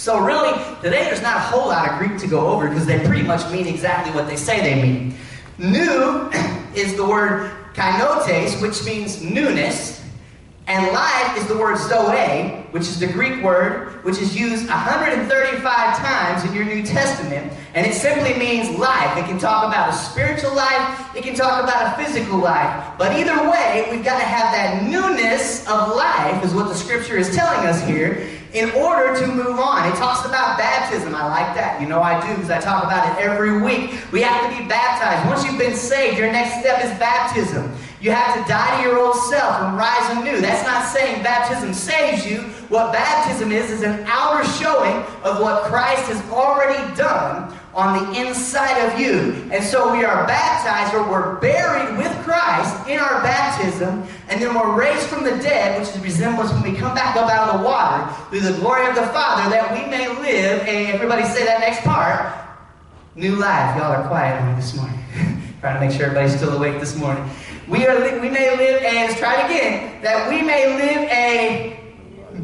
So 0.00 0.18
really, 0.18 0.54
today 0.80 1.04
there's 1.04 1.20
not 1.20 1.36
a 1.36 1.40
whole 1.40 1.68
lot 1.68 1.90
of 1.90 1.98
Greek 1.98 2.18
to 2.20 2.26
go 2.26 2.46
over 2.46 2.66
because 2.66 2.86
they 2.86 3.04
pretty 3.04 3.22
much 3.22 3.52
mean 3.52 3.66
exactly 3.66 4.10
what 4.14 4.26
they 4.26 4.36
say 4.36 4.62
they 4.62 4.80
mean. 4.80 5.14
New 5.58 6.30
is 6.74 6.96
the 6.96 7.06
word 7.06 7.50
kainotes, 7.74 8.62
which 8.62 8.82
means 8.82 9.22
newness, 9.22 10.02
and 10.68 10.90
life 10.94 11.36
is 11.36 11.46
the 11.48 11.58
word 11.58 11.76
zoe, 11.76 12.64
which 12.70 12.84
is 12.84 12.98
the 12.98 13.08
Greek 13.08 13.42
word, 13.44 14.02
which 14.02 14.16
is 14.16 14.34
used 14.34 14.70
135 14.70 15.98
times 15.98 16.44
in 16.46 16.54
your 16.54 16.64
New 16.64 16.82
Testament. 16.82 17.52
And 17.74 17.86
it 17.86 17.92
simply 17.92 18.32
means 18.38 18.78
life. 18.78 19.18
It 19.18 19.26
can 19.26 19.38
talk 19.38 19.68
about 19.68 19.90
a 19.90 19.92
spiritual 19.92 20.54
life, 20.54 21.14
it 21.14 21.24
can 21.24 21.34
talk 21.34 21.62
about 21.62 21.92
a 21.92 22.02
physical 22.02 22.38
life. 22.38 22.94
But 22.96 23.18
either 23.18 23.36
way, 23.50 23.86
we've 23.90 24.04
got 24.04 24.18
to 24.18 24.24
have 24.24 24.50
that 24.54 24.82
newness 24.88 25.68
of 25.68 25.94
life, 25.94 26.42
is 26.42 26.54
what 26.54 26.68
the 26.68 26.74
scripture 26.74 27.18
is 27.18 27.36
telling 27.36 27.68
us 27.68 27.86
here. 27.86 28.26
In 28.52 28.70
order 28.72 29.18
to 29.18 29.26
move 29.26 29.58
on. 29.58 29.88
It 29.88 29.94
talks 29.96 30.26
about 30.26 30.58
baptism. 30.58 31.14
I 31.14 31.26
like 31.26 31.54
that. 31.54 31.80
You 31.80 31.88
know 31.88 32.02
I 32.02 32.20
do 32.26 32.34
because 32.34 32.50
I 32.50 32.58
talk 32.58 32.84
about 32.84 33.06
it 33.06 33.24
every 33.24 33.60
week. 33.62 34.00
We 34.12 34.22
have 34.22 34.50
to 34.50 34.56
be 34.56 34.68
baptized. 34.68 35.28
Once 35.28 35.44
you've 35.44 35.58
been 35.58 35.76
saved, 35.76 36.18
your 36.18 36.32
next 36.32 36.60
step 36.60 36.84
is 36.84 36.90
baptism. 36.98 37.72
You 38.00 38.12
have 38.12 38.34
to 38.34 38.48
die 38.50 38.82
to 38.82 38.88
your 38.88 38.98
old 38.98 39.14
self 39.14 39.60
and 39.60 39.76
rise 39.76 40.16
anew. 40.16 40.40
That's 40.40 40.66
not 40.66 40.86
saying 40.86 41.22
baptism 41.22 41.74
saves 41.74 42.26
you. 42.26 42.38
What 42.68 42.92
baptism 42.92 43.52
is, 43.52 43.70
is 43.70 43.82
an 43.82 44.04
outer 44.06 44.44
showing 44.48 44.96
of 45.22 45.40
what 45.40 45.64
Christ 45.64 46.10
has 46.10 46.22
already 46.30 46.78
done 46.96 47.54
on 47.74 48.12
the 48.12 48.20
inside 48.20 48.78
of 48.86 48.98
you. 48.98 49.48
And 49.52 49.62
so 49.62 49.92
we 49.92 50.04
are 50.04 50.26
baptized 50.26 50.94
or 50.94 51.08
we're 51.08 51.38
buried 51.40 51.96
with 51.96 52.12
Christ 52.24 52.88
in 52.88 52.98
our 52.98 53.22
baptism, 53.22 54.04
and 54.28 54.42
then 54.42 54.54
we're 54.54 54.76
raised 54.76 55.06
from 55.06 55.24
the 55.24 55.30
dead, 55.42 55.78
which 55.78 55.88
is 55.88 55.98
resemblance 56.00 56.52
when 56.52 56.62
we 56.62 56.76
come 56.76 56.94
back 56.94 57.16
up 57.16 57.30
out 57.30 57.48
of 57.48 57.60
the 57.60 57.66
water 57.66 58.12
through 58.30 58.40
the 58.40 58.58
glory 58.60 58.86
of 58.88 58.94
the 58.94 59.06
Father, 59.08 59.48
that 59.50 59.72
we 59.72 59.88
may 59.90 60.08
live 60.08 60.62
a, 60.66 60.86
everybody 60.92 61.24
say 61.24 61.44
that 61.44 61.60
next 61.60 61.82
part, 61.82 62.34
new 63.14 63.36
life. 63.36 63.76
Y'all 63.76 63.92
are 63.92 64.06
quiet 64.08 64.40
on 64.40 64.50
me 64.50 64.54
this 64.56 64.76
morning. 64.76 64.98
Trying 65.60 65.74
to 65.74 65.86
make 65.86 65.96
sure 65.96 66.06
everybody's 66.06 66.36
still 66.36 66.56
awake 66.56 66.80
this 66.80 66.96
morning. 66.96 67.28
We, 67.68 67.86
are, 67.86 68.20
we 68.20 68.30
may 68.30 68.56
live 68.56 68.82
a, 68.82 68.94
let's 69.06 69.18
try 69.18 69.42
it 69.42 69.44
again, 69.44 70.02
that 70.02 70.28
we 70.28 70.42
may 70.42 70.74
live 70.74 71.08
a 71.10 71.80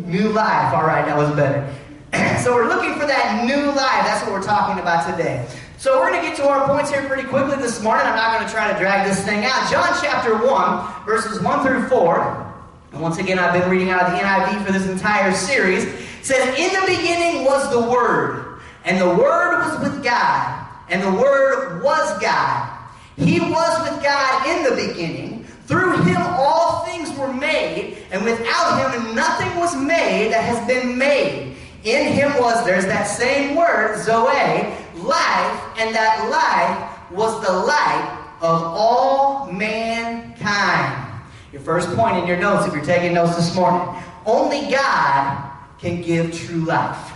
new 0.06 0.28
life. 0.28 0.74
All 0.74 0.84
right, 0.84 1.04
that 1.04 1.16
was 1.16 1.34
better. 1.34 1.72
so 2.42 2.54
we're 2.54 2.68
looking 2.68 2.94
for 2.94 3.06
that 3.06 3.44
new 3.46 3.66
life. 3.66 4.04
That's 4.06 4.22
what 4.24 4.32
we're 4.32 4.46
talking 4.46 4.80
about 4.80 5.10
today. 5.10 5.46
So 5.78 5.98
we're 5.98 6.10
going 6.10 6.22
to 6.22 6.28
get 6.28 6.36
to 6.38 6.48
our 6.48 6.66
points 6.66 6.90
here 6.90 7.06
pretty 7.06 7.28
quickly 7.28 7.56
this 7.56 7.82
morning. 7.82 8.06
I'm 8.06 8.16
not 8.16 8.38
going 8.38 8.46
to 8.46 8.52
try 8.52 8.72
to 8.72 8.78
drag 8.78 9.06
this 9.06 9.24
thing 9.24 9.44
out. 9.44 9.70
John 9.70 9.88
chapter 10.00 10.36
1, 10.36 11.04
verses 11.04 11.40
1 11.40 11.66
through 11.66 11.88
4. 11.88 12.54
And 12.92 13.02
once 13.02 13.18
again, 13.18 13.38
I've 13.38 13.52
been 13.52 13.68
reading 13.68 13.90
out 13.90 14.02
of 14.02 14.12
the 14.12 14.18
NIV 14.18 14.64
for 14.64 14.72
this 14.72 14.88
entire 14.88 15.32
series. 15.32 15.84
It 15.84 16.00
says, 16.22 16.58
In 16.58 16.72
the 16.80 16.86
beginning 16.86 17.44
was 17.44 17.70
the 17.70 17.90
Word, 17.90 18.60
and 18.84 19.00
the 19.00 19.08
Word 19.08 19.64
was 19.64 19.80
with 19.80 20.02
God, 20.02 20.66
and 20.88 21.02
the 21.02 21.12
Word 21.12 21.82
was 21.82 22.18
God. 22.20 22.72
He 23.16 23.40
was 23.40 23.90
with 23.90 24.02
God 24.02 24.46
in 24.46 24.64
the 24.64 24.88
beginning. 24.88 25.44
Through 25.66 26.02
him 26.04 26.22
all 26.22 26.84
things 26.84 27.16
were 27.18 27.32
made, 27.32 27.98
and 28.12 28.24
without 28.24 28.94
him 28.94 29.14
nothing 29.14 29.56
was 29.58 29.74
made 29.76 30.32
that 30.32 30.44
has 30.44 30.64
been 30.66 30.96
made. 30.96 31.55
In 31.86 32.12
him 32.12 32.32
was, 32.40 32.64
there's 32.64 32.84
that 32.86 33.04
same 33.04 33.54
word, 33.54 33.96
Zoe, 34.02 34.26
life, 34.26 35.62
and 35.78 35.94
that 35.94 36.28
life 36.28 37.12
was 37.12 37.40
the 37.46 37.52
light 37.52 38.26
of 38.40 38.60
all 38.60 39.46
mankind. 39.52 41.22
Your 41.52 41.62
first 41.62 41.88
point 41.94 42.16
in 42.16 42.26
your 42.26 42.38
notes, 42.38 42.66
if 42.66 42.74
you're 42.74 42.84
taking 42.84 43.14
notes 43.14 43.36
this 43.36 43.54
morning, 43.54 43.88
only 44.26 44.68
God 44.68 45.48
can 45.78 46.02
give 46.02 46.36
true 46.36 46.64
life. 46.64 47.12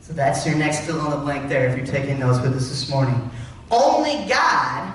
So 0.00 0.12
that's 0.12 0.46
your 0.46 0.54
next 0.54 0.86
fill 0.86 1.04
in 1.04 1.10
the 1.10 1.16
blank 1.16 1.48
there 1.48 1.68
if 1.68 1.76
you're 1.76 1.84
taking 1.84 2.20
notes 2.20 2.40
with 2.40 2.54
us 2.54 2.68
this 2.68 2.88
morning. 2.88 3.28
Only 3.72 4.24
God 4.28 4.94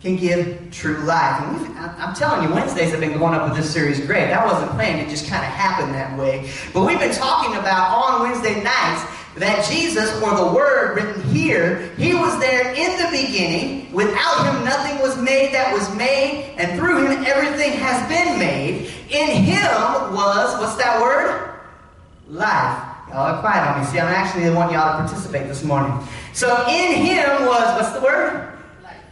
can 0.00 0.16
give 0.16 0.70
true 0.70 0.98
life. 1.04 1.40
And 1.42 1.76
I'm 1.78 2.14
telling 2.14 2.48
you, 2.48 2.54
Wednesdays 2.54 2.90
have 2.90 3.00
been 3.00 3.18
going 3.18 3.34
up 3.34 3.48
with 3.48 3.58
this 3.58 3.70
series 3.70 4.00
great. 4.06 4.28
That 4.28 4.46
wasn't 4.46 4.70
planned, 4.72 5.00
it 5.00 5.10
just 5.10 5.28
kind 5.28 5.44
of 5.44 5.50
happened 5.50 5.94
that 5.94 6.18
way. 6.18 6.50
But 6.72 6.86
we've 6.86 6.98
been 6.98 7.14
talking 7.14 7.56
about 7.56 7.90
on 7.92 8.22
Wednesday 8.22 8.62
nights 8.62 9.04
that 9.36 9.66
Jesus, 9.70 10.10
or 10.22 10.34
the 10.34 10.52
Word 10.52 10.96
written 10.96 11.22
here, 11.24 11.92
He 11.96 12.14
was 12.14 12.38
there 12.40 12.72
in 12.72 12.96
the 12.98 13.08
beginning. 13.10 13.92
Without 13.92 14.44
Him, 14.46 14.64
nothing 14.64 15.00
was 15.00 15.16
made 15.18 15.52
that 15.52 15.72
was 15.72 15.94
made, 15.96 16.54
and 16.56 16.78
through 16.78 17.06
Him, 17.06 17.24
everything 17.26 17.72
has 17.72 18.08
been 18.08 18.38
made. 18.38 18.90
In 19.10 19.28
Him 19.44 19.70
was, 20.14 20.58
what's 20.58 20.76
that 20.76 21.00
word? 21.00 21.60
Life. 22.28 22.86
Y'all 23.10 23.34
are 23.34 23.40
quiet 23.40 23.68
on 23.68 23.80
me. 23.80 23.86
See, 23.86 23.98
I'm 23.98 24.06
actually 24.06 24.44
the 24.44 24.54
one 24.54 24.72
y'all 24.72 24.96
to 24.96 25.04
participate 25.04 25.48
this 25.48 25.64
morning. 25.64 25.92
So 26.32 26.64
in 26.68 26.94
him 26.94 27.44
was, 27.44 27.76
what's 27.76 27.90
the 27.90 28.00
word? 28.00 28.59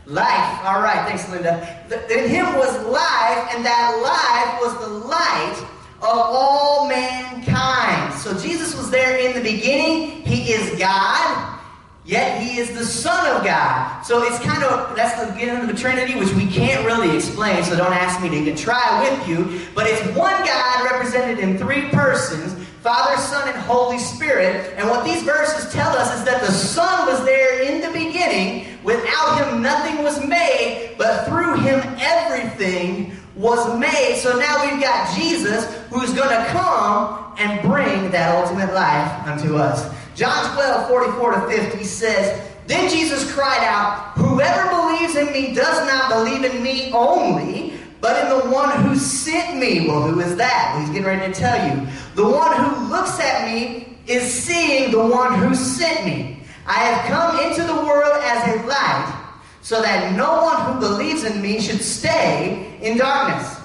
Life. 0.09 0.65
All 0.65 0.81
right, 0.81 1.07
thanks, 1.07 1.29
Linda. 1.29 1.85
In 2.11 2.31
him 2.31 2.47
was 2.57 2.73
life, 2.87 3.55
and 3.55 3.62
that 3.62 4.00
life 4.03 4.59
was 4.62 4.81
the 4.81 5.07
light 5.07 5.59
of 6.00 6.09
all 6.09 6.88
mankind. 6.88 8.15
So 8.15 8.33
Jesus 8.38 8.75
was 8.75 8.91
there 8.91 9.19
in 9.19 9.35
the 9.35 9.43
beginning. 9.43 10.23
He 10.23 10.50
is 10.53 10.79
God, 10.79 11.61
yet 12.07 12.41
he 12.41 12.59
is 12.59 12.73
the 12.73 12.87
Son 12.87 13.37
of 13.37 13.45
God. 13.45 14.00
So 14.03 14.23
it's 14.23 14.38
kind 14.38 14.65
of, 14.65 14.97
that's 14.97 15.21
the 15.23 15.31
beginning 15.31 15.61
of 15.61 15.69
the 15.69 15.75
Trinity, 15.75 16.19
which 16.19 16.33
we 16.33 16.47
can't 16.47 16.87
really 16.87 17.15
explain, 17.15 17.62
so 17.65 17.77
don't 17.77 17.93
ask 17.93 18.23
me 18.23 18.31
to 18.31 18.35
even 18.35 18.57
try 18.57 19.03
with 19.03 19.29
you. 19.29 19.61
But 19.75 19.87
it's 19.88 20.00
one 20.17 20.43
God 20.43 20.91
represented 20.91 21.38
in 21.38 21.59
three 21.59 21.91
persons 21.91 22.55
Father, 22.81 23.21
Son, 23.21 23.47
and 23.49 23.59
Holy 23.59 23.99
Spirit. 23.99 24.73
And 24.77 24.88
what 24.88 25.05
these 25.05 25.23
verses 25.23 25.71
tell 25.73 25.91
us 25.97 26.17
is 26.17 26.25
that 26.25 26.41
the 26.41 26.53
Son 26.53 27.07
was 27.07 27.23
there 27.25 27.61
in 27.62 27.81
the 27.81 27.88
beginning. 27.88 28.77
Without 28.88 29.37
him, 29.37 29.61
nothing 29.61 30.02
was 30.02 30.26
made, 30.26 30.95
but 30.97 31.26
through 31.26 31.57
him, 31.57 31.78
everything 31.99 33.12
was 33.37 33.78
made. 33.78 34.16
So 34.16 34.38
now 34.38 34.64
we've 34.64 34.80
got 34.80 35.14
Jesus 35.14 35.66
who's 35.90 36.14
going 36.14 36.30
to 36.30 36.42
come 36.47 37.35
and 37.37 37.61
bring 37.61 38.11
that 38.12 38.35
ultimate 38.35 38.73
life 38.73 39.28
unto 39.28 39.57
us. 39.57 39.95
John 40.14 40.54
12, 40.54 40.88
44 40.88 41.33
to 41.33 41.49
50 41.49 41.85
says, 41.85 42.50
Then 42.66 42.88
Jesus 42.88 43.30
cried 43.30 43.62
out, 43.62 44.12
Whoever 44.16 44.71
believes 44.71 45.16
in 45.16 45.35
me 45.35 45.52
does 45.54 45.87
not 45.87 46.09
believe 46.09 46.50
in 46.50 46.62
me 46.62 46.90
only, 46.92 47.75
but 48.00 48.25
in 48.25 48.38
the 48.38 48.50
one 48.50 48.71
who 48.87 48.97
sent 48.97 49.59
me. 49.59 49.87
Well, 49.87 50.09
who 50.09 50.18
is 50.21 50.35
that? 50.37 50.73
Well, 50.73 50.80
he's 50.80 50.88
getting 50.88 51.04
ready 51.04 51.30
to 51.30 51.38
tell 51.38 51.59
you. 51.68 51.87
The 52.14 52.26
one 52.26 52.57
who 52.57 52.88
looks 52.88 53.21
at 53.21 53.45
me 53.45 53.99
is 54.07 54.33
seeing 54.33 54.92
the 54.92 55.07
one 55.07 55.35
who 55.35 55.54
sent 55.54 56.07
me. 56.07 56.38
I 56.68 56.80
have 56.80 57.06
come 57.06 57.40
into 57.48 57.62
the 57.62 57.82
world 57.87 58.20
as 58.25 58.46
a 58.46 58.66
light, 58.66 59.25
so 59.62 59.80
that 59.80 60.14
no 60.14 60.42
one 60.42 60.75
who 60.75 60.80
believes 60.80 61.25
in 61.25 61.40
me 61.40 61.60
should 61.60 61.80
stay 61.80 62.76
in 62.82 62.98
darkness. 62.98 63.58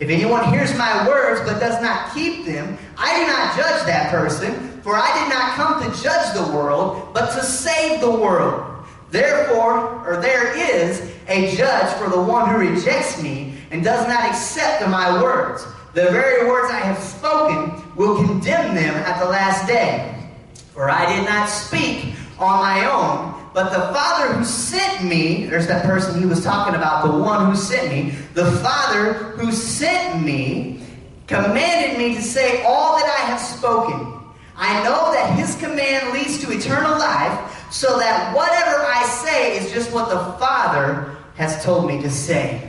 If 0.00 0.10
anyone 0.10 0.52
hears 0.52 0.76
my 0.76 1.08
words 1.08 1.40
but 1.48 1.60
does 1.60 1.80
not 1.80 2.12
keep 2.12 2.44
them, 2.44 2.76
I 2.98 3.18
do 3.18 3.26
not 3.26 3.56
judge 3.56 3.86
that 3.86 4.10
person, 4.10 4.82
for 4.82 4.96
I 4.96 5.08
did 5.18 5.30
not 5.32 5.54
come 5.54 5.82
to 5.82 6.02
judge 6.02 6.34
the 6.34 6.54
world, 6.54 7.14
but 7.14 7.32
to 7.32 7.42
save 7.42 8.02
the 8.02 8.10
world. 8.10 8.84
Therefore, 9.10 10.06
or 10.06 10.20
there 10.20 10.54
is 10.54 11.10
a 11.28 11.56
judge 11.56 11.90
for 11.94 12.10
the 12.10 12.20
one 12.20 12.50
who 12.50 12.58
rejects 12.58 13.22
me 13.22 13.54
and 13.70 13.82
does 13.82 14.06
not 14.06 14.28
accept 14.28 14.86
my 14.88 15.22
words. 15.22 15.64
The 15.94 16.10
very 16.10 16.46
words 16.46 16.70
I 16.70 16.80
have 16.80 16.98
spoken 16.98 17.82
will 17.96 18.16
condemn 18.26 18.74
them 18.74 18.94
at 18.94 19.18
the 19.20 19.30
last 19.30 19.66
day. 19.66 20.28
For 20.74 20.90
I 20.90 21.16
did 21.16 21.24
not 21.24 21.48
speak 21.48 22.12
on 22.38 22.60
my 22.60 22.86
own, 22.86 23.50
but 23.54 23.70
the 23.70 23.92
Father 23.94 24.32
who 24.32 24.44
sent 24.44 25.04
me, 25.04 25.46
there's 25.46 25.66
that 25.66 25.84
person 25.84 26.18
he 26.18 26.26
was 26.26 26.42
talking 26.42 26.74
about, 26.74 27.04
the 27.04 27.18
one 27.18 27.50
who 27.50 27.56
sent 27.56 27.90
me, 27.90 28.10
the 28.34 28.50
Father 28.50 29.12
who 29.12 29.52
sent 29.52 30.24
me 30.24 30.82
commanded 31.26 31.98
me 31.98 32.14
to 32.14 32.22
say 32.22 32.62
all 32.64 32.96
that 32.96 33.06
I 33.06 33.26
have 33.26 33.40
spoken. 33.40 34.20
I 34.56 34.82
know 34.84 35.12
that 35.12 35.38
his 35.38 35.56
command 35.56 36.12
leads 36.12 36.38
to 36.44 36.52
eternal 36.52 36.98
life, 36.98 37.70
so 37.72 37.98
that 37.98 38.34
whatever 38.36 38.84
I 38.84 39.02
say 39.04 39.56
is 39.56 39.72
just 39.72 39.92
what 39.92 40.08
the 40.10 40.38
Father 40.38 41.16
has 41.36 41.64
told 41.64 41.86
me 41.86 42.02
to 42.02 42.10
say. 42.10 42.68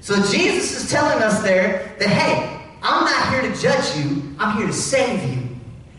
So 0.00 0.14
Jesus 0.32 0.84
is 0.84 0.90
telling 0.90 1.22
us 1.22 1.42
there 1.42 1.94
that, 1.98 2.08
hey, 2.08 2.62
I'm 2.82 3.04
not 3.04 3.30
here 3.30 3.42
to 3.42 3.60
judge 3.60 3.96
you, 3.96 4.22
I'm 4.38 4.56
here 4.56 4.66
to 4.66 4.72
save 4.72 5.22
you. 5.30 5.48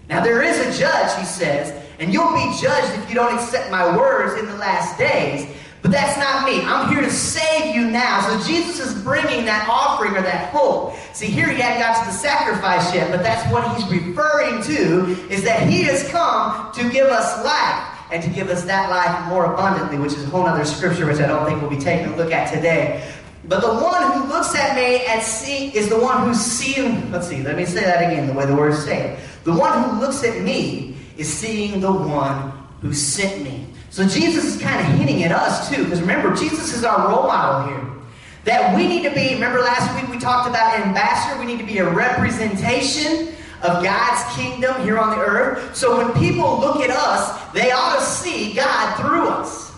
Now, 0.09 0.23
there 0.23 0.41
is 0.41 0.57
a 0.59 0.79
judge, 0.79 1.19
he 1.19 1.25
says, 1.25 1.73
and 1.99 2.13
you'll 2.13 2.33
be 2.33 2.53
judged 2.61 2.99
if 2.99 3.09
you 3.09 3.15
don't 3.15 3.33
accept 3.33 3.71
my 3.71 3.95
words 3.97 4.39
in 4.39 4.45
the 4.45 4.55
last 4.55 4.97
days. 4.97 5.49
But 5.81 5.91
that's 5.91 6.17
not 6.17 6.45
me. 6.45 6.61
I'm 6.63 6.89
here 6.89 7.01
to 7.01 7.09
save 7.09 7.75
you 7.75 7.89
now. 7.89 8.21
So 8.21 8.47
Jesus 8.47 8.79
is 8.79 9.01
bringing 9.03 9.45
that 9.45 9.67
offering 9.69 10.15
or 10.15 10.21
that 10.21 10.51
hope. 10.51 10.95
See, 11.13 11.27
here 11.27 11.47
he 11.47 11.61
hadn't 11.61 11.79
got 11.79 11.99
to 12.03 12.05
the 12.05 12.11
sacrifice 12.11 12.93
yet, 12.93 13.11
but 13.11 13.23
that's 13.23 13.49
what 13.51 13.75
he's 13.75 13.87
referring 13.89 14.61
to, 14.63 15.11
is 15.31 15.43
that 15.43 15.69
he 15.69 15.83
has 15.83 16.07
come 16.09 16.71
to 16.73 16.89
give 16.89 17.07
us 17.07 17.43
life 17.45 17.93
and 18.11 18.23
to 18.23 18.29
give 18.29 18.49
us 18.49 18.63
that 18.65 18.89
life 18.89 19.29
more 19.29 19.53
abundantly, 19.53 19.97
which 19.99 20.13
is 20.13 20.23
a 20.23 20.27
whole 20.27 20.45
other 20.45 20.65
scripture 20.65 21.05
which 21.05 21.19
I 21.19 21.27
don't 21.27 21.45
think 21.45 21.61
we'll 21.61 21.69
be 21.69 21.77
taking 21.77 22.11
a 22.13 22.17
look 22.17 22.31
at 22.31 22.51
today. 22.53 23.09
But 23.47 23.61
the 23.61 23.73
one 23.81 24.11
who 24.11 24.27
looks 24.27 24.55
at 24.55 24.75
me 24.75 25.05
and 25.05 25.21
see 25.21 25.69
is 25.69 25.89
the 25.89 25.99
one 25.99 26.27
who's 26.27 26.39
seeing. 26.39 27.09
Let's 27.11 27.27
see, 27.27 27.43
let 27.43 27.55
me 27.55 27.65
say 27.65 27.81
that 27.81 28.11
again, 28.11 28.27
the 28.27 28.33
way 28.33 28.45
the 28.45 28.55
words 28.55 28.83
say 28.83 29.11
it. 29.11 29.19
The 29.43 29.53
one 29.53 29.83
who 29.83 30.01
looks 30.01 30.23
at 30.23 30.41
me 30.41 30.96
is 31.17 31.31
seeing 31.31 31.79
the 31.79 31.91
one 31.91 32.51
who 32.81 32.93
sent 32.93 33.43
me. 33.43 33.65
So 33.89 34.07
Jesus 34.07 34.45
is 34.45 34.61
kind 34.61 34.79
of 34.79 34.85
hinting 34.97 35.23
at 35.23 35.31
us 35.31 35.69
too, 35.69 35.83
because 35.83 36.01
remember, 36.01 36.35
Jesus 36.35 36.73
is 36.73 36.83
our 36.83 37.09
role 37.09 37.27
model 37.27 37.67
here. 37.67 37.93
That 38.43 38.75
we 38.75 38.87
need 38.87 39.03
to 39.03 39.13
be, 39.13 39.33
remember 39.33 39.59
last 39.59 39.93
week 39.99 40.09
we 40.09 40.19
talked 40.19 40.47
about 40.47 40.79
ambassador, 40.79 41.39
we 41.39 41.45
need 41.45 41.59
to 41.59 41.65
be 41.65 41.79
a 41.79 41.89
representation 41.89 43.33
of 43.63 43.83
God's 43.83 44.35
kingdom 44.35 44.81
here 44.83 44.99
on 44.99 45.17
the 45.17 45.23
earth. 45.23 45.75
So 45.75 45.97
when 45.97 46.13
people 46.13 46.59
look 46.59 46.77
at 46.81 46.91
us, 46.91 47.51
they 47.53 47.71
ought 47.71 47.95
to 47.95 48.01
see 48.01 48.53
God 48.53 48.95
through 49.01 49.27
us. 49.27 49.73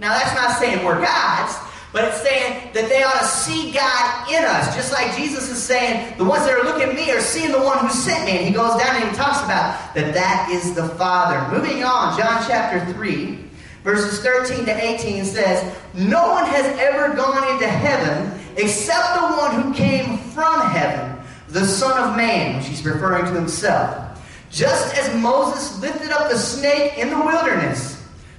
Now 0.00 0.18
that's 0.18 0.34
not 0.34 0.58
saying 0.58 0.84
we're 0.84 1.00
God's, 1.00 1.54
but 1.92 2.04
it's 2.04 2.22
saying 2.22 2.70
that 2.72 2.88
they 2.88 3.02
ought 3.02 3.18
to 3.18 3.26
see 3.26 3.72
God 3.72 4.30
in 4.30 4.44
us. 4.44 4.74
Just 4.76 4.92
like 4.92 5.16
Jesus 5.16 5.50
is 5.50 5.60
saying, 5.60 6.16
the 6.18 6.24
ones 6.24 6.46
that 6.46 6.54
are 6.54 6.64
looking 6.64 6.88
at 6.88 6.94
me 6.94 7.10
are 7.10 7.20
seeing 7.20 7.50
the 7.50 7.60
one 7.60 7.78
who 7.78 7.90
sent 7.90 8.24
me. 8.26 8.38
And 8.38 8.46
he 8.46 8.52
goes 8.52 8.80
down 8.80 8.96
and 8.96 9.10
he 9.10 9.16
talks 9.16 9.42
about 9.44 9.94
that 9.94 10.14
that 10.14 10.48
is 10.50 10.74
the 10.74 10.88
Father. 10.90 11.56
Moving 11.56 11.82
on, 11.82 12.16
John 12.16 12.44
chapter 12.46 12.92
3, 12.92 13.38
verses 13.82 14.22
13 14.22 14.66
to 14.66 14.84
18 14.84 15.24
says, 15.24 15.76
No 15.94 16.30
one 16.30 16.46
has 16.46 16.66
ever 16.78 17.14
gone 17.16 17.48
into 17.54 17.66
heaven 17.66 18.38
except 18.56 19.14
the 19.14 19.36
one 19.36 19.60
who 19.60 19.74
came 19.74 20.18
from 20.18 20.70
heaven, 20.70 21.18
the 21.48 21.64
Son 21.64 22.10
of 22.10 22.16
Man, 22.16 22.56
which 22.56 22.66
he's 22.66 22.84
referring 22.84 23.24
to 23.24 23.32
himself. 23.32 24.06
Just 24.50 24.96
as 24.96 25.14
Moses 25.20 25.80
lifted 25.80 26.10
up 26.10 26.30
the 26.30 26.38
snake 26.38 26.98
in 26.98 27.10
the 27.10 27.18
wilderness, 27.18 27.89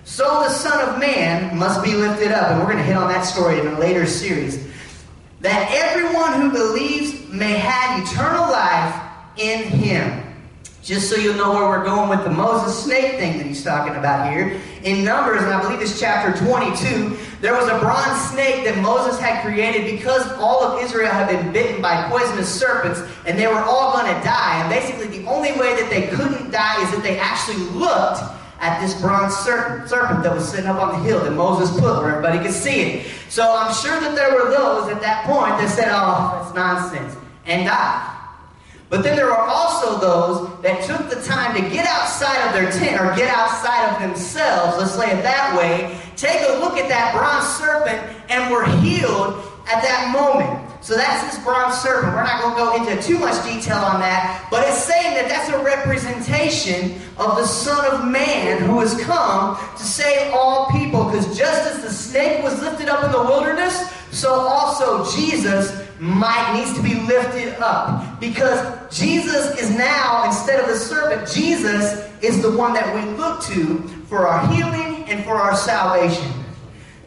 so 0.03 0.43
the 0.43 0.49
Son 0.49 0.89
of 0.89 0.99
Man 0.99 1.57
must 1.57 1.83
be 1.83 1.93
lifted 1.93 2.31
up. 2.31 2.51
And 2.51 2.59
we're 2.59 2.65
going 2.65 2.77
to 2.77 2.83
hit 2.83 2.97
on 2.97 3.07
that 3.09 3.21
story 3.21 3.59
in 3.59 3.67
a 3.67 3.79
later 3.79 4.05
series. 4.05 4.67
That 5.41 5.71
everyone 5.71 6.41
who 6.41 6.51
believes 6.51 7.27
may 7.29 7.53
have 7.53 8.03
eternal 8.03 8.51
life 8.51 9.01
in 9.37 9.63
him. 9.63 10.27
Just 10.83 11.11
so 11.11 11.15
you'll 11.15 11.35
know 11.35 11.53
where 11.53 11.67
we're 11.67 11.85
going 11.85 12.09
with 12.09 12.23
the 12.23 12.31
Moses 12.31 12.83
snake 12.83 13.19
thing 13.19 13.37
that 13.37 13.45
he's 13.45 13.63
talking 13.63 13.95
about 13.95 14.31
here. 14.31 14.59
In 14.83 15.05
Numbers, 15.05 15.43
and 15.43 15.53
I 15.53 15.61
believe 15.61 15.79
it's 15.79 15.99
chapter 15.99 16.35
22, 16.43 17.15
there 17.39 17.53
was 17.53 17.67
a 17.69 17.77
bronze 17.77 18.19
snake 18.31 18.65
that 18.65 18.79
Moses 18.81 19.19
had 19.19 19.43
created 19.43 19.91
because 19.95 20.27
all 20.33 20.63
of 20.63 20.83
Israel 20.83 21.11
had 21.11 21.27
been 21.27 21.53
bitten 21.53 21.83
by 21.83 22.09
poisonous 22.09 22.49
serpents 22.49 22.99
and 23.27 23.37
they 23.37 23.45
were 23.45 23.61
all 23.61 23.93
going 23.93 24.07
to 24.07 24.23
die. 24.23 24.59
And 24.59 24.69
basically, 24.69 25.19
the 25.19 25.27
only 25.27 25.51
way 25.51 25.79
that 25.79 25.87
they 25.91 26.07
couldn't 26.07 26.49
die 26.49 26.83
is 26.83 26.91
that 26.91 27.03
they 27.03 27.19
actually 27.19 27.57
looked 27.77 28.23
at 28.61 28.79
this 28.79 28.99
bronze 29.01 29.35
serpent, 29.35 29.89
serpent 29.89 30.23
that 30.23 30.33
was 30.33 30.49
sitting 30.49 30.67
up 30.67 30.79
on 30.79 30.89
the 31.01 31.09
hill 31.09 31.19
that 31.19 31.31
Moses 31.31 31.71
put 31.71 31.97
where 32.01 32.11
everybody 32.11 32.39
could 32.39 32.53
see 32.53 32.81
it. 32.81 33.07
So 33.27 33.43
I'm 33.43 33.73
sure 33.73 33.99
that 33.99 34.15
there 34.15 34.33
were 34.33 34.51
those 34.51 34.89
at 34.91 35.01
that 35.01 35.25
point 35.25 35.57
that 35.57 35.67
said, 35.69 35.89
oh, 35.89 36.39
that's 36.43 36.55
nonsense, 36.55 37.17
and 37.45 37.65
died. 37.65 38.17
But 38.89 39.03
then 39.03 39.15
there 39.15 39.25
were 39.25 39.39
also 39.39 39.99
those 39.99 40.61
that 40.61 40.83
took 40.83 41.09
the 41.09 41.21
time 41.23 41.55
to 41.55 41.61
get 41.69 41.87
outside 41.87 42.45
of 42.45 42.53
their 42.53 42.69
tent 42.71 43.01
or 43.01 43.15
get 43.15 43.33
outside 43.33 43.89
of 43.89 44.01
themselves, 44.01 44.77
let's 44.77 44.91
say 44.91 45.17
it 45.17 45.23
that 45.23 45.57
way, 45.57 45.97
take 46.15 46.41
a 46.41 46.59
look 46.59 46.77
at 46.77 46.87
that 46.89 47.15
bronze 47.15 47.47
serpent 47.55 47.99
and 48.29 48.51
were 48.51 48.65
healed 48.81 49.33
at 49.67 49.81
that 49.81 50.11
moment. 50.11 50.70
So 50.81 50.95
that's 50.95 51.35
this 51.35 51.43
bronze 51.43 51.75
serpent. 51.75 52.13
We're 52.13 52.23
not 52.23 52.41
going 52.41 52.55
to 52.55 52.85
go 52.85 52.91
into 52.91 53.07
too 53.07 53.19
much 53.19 53.43
detail 53.45 53.77
on 53.77 53.99
that, 53.99 54.47
but 54.49 54.67
it's 54.67 54.83
saying 54.83 55.13
that 55.13 55.29
that's 55.29 55.49
a 55.49 55.63
representation 55.63 56.99
of 57.17 57.37
the 57.37 57.45
Son 57.45 57.85
of 57.93 58.09
Man 58.09 58.63
who 58.63 58.79
has 58.79 58.99
come 59.01 59.57
to 59.77 59.83
save 59.83 60.33
all 60.33 60.71
people. 60.71 61.05
Because 61.05 61.37
just 61.37 61.71
as 61.71 61.83
the 61.83 61.89
snake 61.89 62.41
was 62.41 62.59
lifted 62.61 62.89
up 62.89 63.03
in 63.03 63.11
the 63.11 63.21
wilderness, 63.21 63.91
so 64.09 64.33
also 64.33 65.05
Jesus 65.15 65.87
might 65.99 66.53
needs 66.55 66.73
to 66.73 66.81
be 66.81 66.95
lifted 66.95 67.55
up 67.61 68.19
because 68.19 68.59
Jesus 68.89 69.55
is 69.61 69.69
now 69.77 70.25
instead 70.25 70.59
of 70.59 70.67
the 70.67 70.75
serpent 70.75 71.29
Jesus 71.31 72.09
is 72.23 72.41
the 72.41 72.51
one 72.57 72.73
that 72.73 72.93
we 72.95 73.07
look 73.11 73.39
to 73.43 73.77
for 74.07 74.27
our 74.27 74.47
healing 74.51 75.03
and 75.07 75.23
for 75.23 75.35
our 75.35 75.55
salvation 75.55 76.40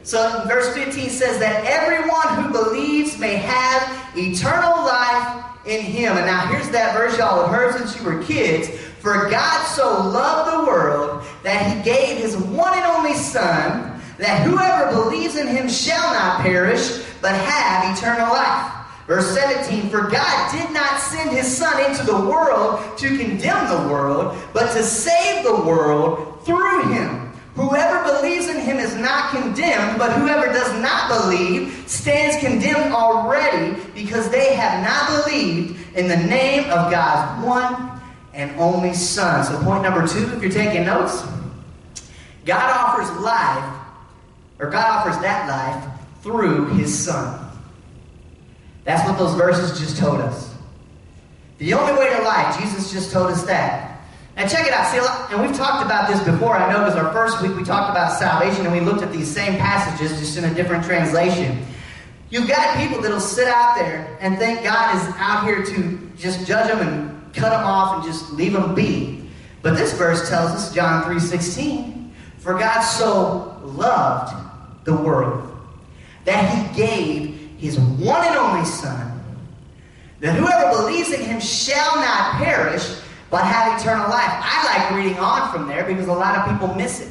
so 0.05 0.45
verse 0.47 0.73
15 0.75 1.11
says 1.11 1.39
that 1.39 1.65
everyone 1.65 2.45
who 2.45 2.53
believes 2.53 3.19
may 3.19 3.37
have 3.37 4.17
eternal 4.17 4.85
life 4.85 5.45
in 5.67 5.81
him. 5.81 6.17
And 6.17 6.27
now 6.27 6.47
here's 6.47 6.69
that 6.71 6.95
verse 6.95 7.19
y'all 7.19 7.47
have 7.47 7.51
heard 7.51 7.75
since 7.75 7.99
you 7.99 8.05
were 8.05 8.23
kids. 8.23 8.69
For 9.01 9.29
God 9.31 9.67
so 9.67 9.89
loved 10.09 10.53
the 10.53 10.71
world 10.71 11.25
that 11.43 11.75
he 11.75 11.83
gave 11.83 12.19
his 12.19 12.37
one 12.37 12.75
and 12.75 12.85
only 12.85 13.15
son 13.15 14.01
that 14.19 14.47
whoever 14.47 14.93
believes 14.93 15.37
in 15.37 15.49
him 15.49 15.69
shall 15.69 16.13
not 16.13 16.41
perish 16.41 17.03
but 17.21 17.35
have 17.35 17.97
eternal 17.97 18.29
life. 18.29 18.73
Verse 19.07 19.35
17, 19.35 19.91
For 19.91 20.09
God 20.09 20.53
did 20.53 20.71
not 20.73 20.99
send 21.01 21.31
his 21.31 21.55
Son 21.55 21.91
into 21.91 22.07
the 22.07 22.19
world 22.19 22.97
to 22.99 23.19
condemn 23.19 23.69
the 23.69 23.89
world, 23.93 24.37
but 24.55 24.73
to 24.73 24.83
save 24.83 25.45
the 25.45 25.55
world 25.55 26.43
through 26.45 26.93
him. 26.93 27.24
Whoever 27.55 28.03
believes 28.13 28.49
in 28.49 28.59
him 28.59 28.79
is 28.79 28.97
not 28.97 29.31
condemned, 29.31 29.97
but 29.99 30.13
whoever 30.13 30.53
does 30.53 30.73
not 30.83 31.09
believe 31.09 31.85
stands 31.87 32.37
condemned 32.45 32.93
already 32.93 33.81
because 33.95 34.29
they 34.29 34.55
have 34.57 34.83
not 34.83 35.25
believed 35.25 35.79
in 35.97 36.09
the 36.09 36.17
name 36.17 36.65
of 36.65 36.91
God's 36.91 37.47
one 37.47 38.01
and 38.33 38.51
only 38.59 38.93
Son. 38.93 39.45
So, 39.45 39.63
point 39.63 39.85
number 39.85 40.07
two, 40.07 40.27
if 40.33 40.43
you're 40.43 40.51
taking 40.51 40.85
notes, 40.85 41.25
God 42.45 42.71
offers 42.71 43.11
life, 43.23 43.73
or 44.59 44.69
God 44.69 44.91
offers 44.91 45.23
that 45.23 45.49
life 45.49 46.23
through 46.23 46.67
his 46.75 46.97
Son. 46.97 47.41
That's 48.83 49.09
what 49.09 49.17
those 49.17 49.35
verses 49.35 49.79
just 49.79 49.97
told 49.97 50.21
us. 50.21 50.55
The 51.59 51.73
only 51.75 51.93
way 51.93 52.11
to 52.17 52.23
life, 52.23 52.59
Jesus 52.61 52.93
just 52.93 53.13
told 53.13 53.31
us 53.31 53.45
that. 53.45 53.84
Now 54.37 54.49
check 54.49 54.67
it 54.67 54.73
out. 54.73 54.91
See, 54.91 55.35
and 55.35 55.47
we've 55.47 55.57
talked 55.57 55.85
about 55.85 56.09
this 56.09 56.23
before. 56.25 56.57
I 56.57 56.73
know 56.73 56.83
it 56.83 56.87
was 56.87 56.97
our 56.97 57.13
first 57.13 57.41
week 57.41 57.57
we 57.57 57.63
talked 57.63 57.91
about 57.91 58.13
salvation, 58.19 58.67
and 58.67 58.75
we 58.75 58.81
looked 58.81 59.03
at 59.03 59.13
these 59.13 59.31
same 59.31 59.59
passages 59.59 60.19
just 60.19 60.37
in 60.37 60.45
a 60.45 60.55
different 60.55 60.85
translation. 60.85 61.65
You've 62.31 62.49
got 62.49 62.77
people 62.77 63.01
that'll 63.01 63.21
sit 63.21 63.47
out 63.47 63.77
there 63.77 64.19
and 64.21 64.37
think 64.39 64.65
God 64.65 64.97
is 64.97 65.15
out 65.19 65.45
here 65.45 65.63
to 65.63 66.11
just 66.17 66.47
judge 66.47 66.67
them 66.67 66.81
and 66.81 67.33
cut 67.33 67.51
them 67.51 67.65
off 67.65 67.97
and 67.97 68.05
just 68.05 68.33
leave 68.33 68.55
them 68.55 68.75
be. 68.75 69.31
But 69.63 69.77
this 69.77 69.93
verse 69.93 70.29
tells 70.29 70.51
us, 70.51 70.75
John 70.75 71.05
3.16, 71.05 72.11
For 72.39 72.59
God 72.59 72.81
so 72.81 73.61
loved 73.63 74.35
the 74.85 74.97
world 74.97 75.57
that 76.25 76.51
he 76.53 76.77
gave 76.77 77.51
his 77.57 77.79
one 77.79 78.27
and 78.27 78.37
only 78.37 78.65
Son, 78.65 79.13
that 80.21 80.35
whoever 80.35 80.77
believes 80.77 81.13
in 81.13 81.21
him 81.21 81.41
shall 81.41 81.97
not 81.97 82.43
perish, 82.43 82.97
but 83.35 83.43
have 83.43 83.81
eternal 83.81 84.09
life. 84.09 84.31
I 84.31 84.79
like 84.79 84.97
reading 84.97 85.19
on 85.19 85.51
from 85.51 85.67
there 85.67 85.83
because 85.83 86.07
a 86.07 86.13
lot 86.13 86.39
of 86.39 86.53
people 86.53 86.73
miss 86.77 87.01
it. 87.01 87.11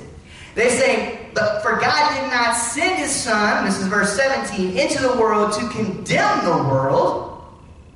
They 0.55 0.69
say, 0.69 1.27
but 1.33 1.61
for 1.61 1.73
God 1.81 2.15
did 2.15 2.31
not 2.31 2.53
send 2.53 2.97
his 2.97 3.11
Son, 3.11 3.65
this 3.65 3.77
is 3.77 3.87
verse 3.87 4.15
17, 4.15 4.77
into 4.77 5.01
the 5.01 5.17
world 5.17 5.51
to 5.51 5.67
condemn 5.67 6.45
the 6.45 6.63
world. 6.63 7.43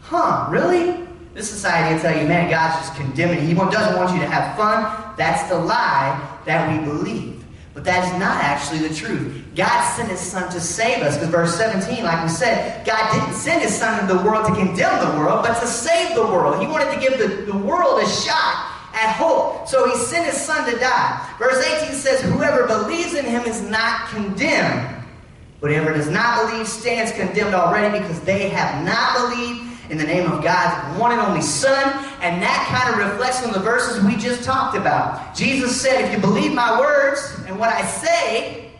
Huh, 0.01 0.45
really? 0.49 1.07
This 1.35 1.49
society 1.49 1.95
will 1.95 2.01
tell 2.01 2.21
you, 2.21 2.27
man, 2.27 2.49
God's 2.49 2.85
just 2.85 2.99
condemning. 2.99 3.47
He 3.47 3.53
doesn't 3.53 3.95
want 3.95 4.13
you 4.13 4.19
to 4.19 4.27
have 4.27 4.57
fun. 4.57 5.15
That's 5.17 5.47
the 5.47 5.57
lie 5.57 6.37
that 6.43 6.69
we 6.69 6.83
believe. 6.83 7.36
But 7.77 7.83
that 7.83 8.11
is 8.11 8.19
not 8.19 8.41
actually 8.41 8.87
the 8.87 8.95
truth. 8.95 9.39
God 9.55 9.93
sent 9.93 10.09
his 10.09 10.19
son 10.19 10.51
to 10.51 10.59
save 10.59 11.03
us. 11.03 11.15
Because 11.15 11.29
verse 11.29 11.55
17, 11.57 12.03
like 12.03 12.23
we 12.23 12.27
said, 12.27 12.83
God 12.87 13.13
didn't 13.13 13.35
send 13.35 13.61
his 13.61 13.77
son 13.77 14.01
into 14.01 14.15
the 14.15 14.23
world 14.23 14.47
to 14.47 14.55
condemn 14.55 14.97
the 14.97 15.19
world, 15.19 15.45
but 15.45 15.59
to 15.59 15.67
save 15.67 16.15
the 16.15 16.23
world. 16.23 16.59
He 16.59 16.65
wanted 16.65 16.91
to 16.95 16.99
give 16.99 17.19
the, 17.19 17.51
the 17.51 17.55
world 17.55 18.01
a 18.01 18.07
shot 18.07 18.71
at 18.95 19.13
hope. 19.15 19.67
So 19.67 19.87
he 19.87 19.95
sent 19.95 20.25
his 20.25 20.41
son 20.41 20.67
to 20.67 20.75
die. 20.79 21.35
Verse 21.37 21.63
18 21.63 21.93
says, 21.93 22.19
Whoever 22.21 22.65
believes 22.65 23.13
in 23.13 23.25
him 23.25 23.43
is 23.43 23.61
not 23.61 24.09
condemned. 24.09 25.05
But 25.61 25.69
whoever 25.69 25.93
does 25.93 26.09
not 26.09 26.49
believe 26.49 26.67
stands 26.67 27.11
condemned 27.11 27.53
already 27.53 27.99
because 27.99 28.19
they 28.21 28.49
have 28.49 28.83
not 28.83 29.29
believed 29.29 29.66
in 29.89 29.97
the 29.97 30.03
name 30.03 30.31
of 30.31 30.43
God's 30.43 30.99
one 30.99 31.11
and 31.11 31.21
only 31.21 31.41
Son. 31.41 31.83
And 32.21 32.41
that 32.41 32.67
kind 32.69 32.93
of 32.93 33.11
reflects 33.11 33.45
on 33.45 33.53
the 33.53 33.59
verses 33.59 34.03
we 34.03 34.15
just 34.15 34.43
talked 34.43 34.75
about. 34.75 35.35
Jesus 35.35 35.79
said, 35.79 36.05
If 36.05 36.13
you 36.13 36.19
believe 36.19 36.53
my 36.53 36.79
words 36.79 37.39
and 37.47 37.59
what 37.59 37.71
I 37.71 37.85
say, 37.85 38.71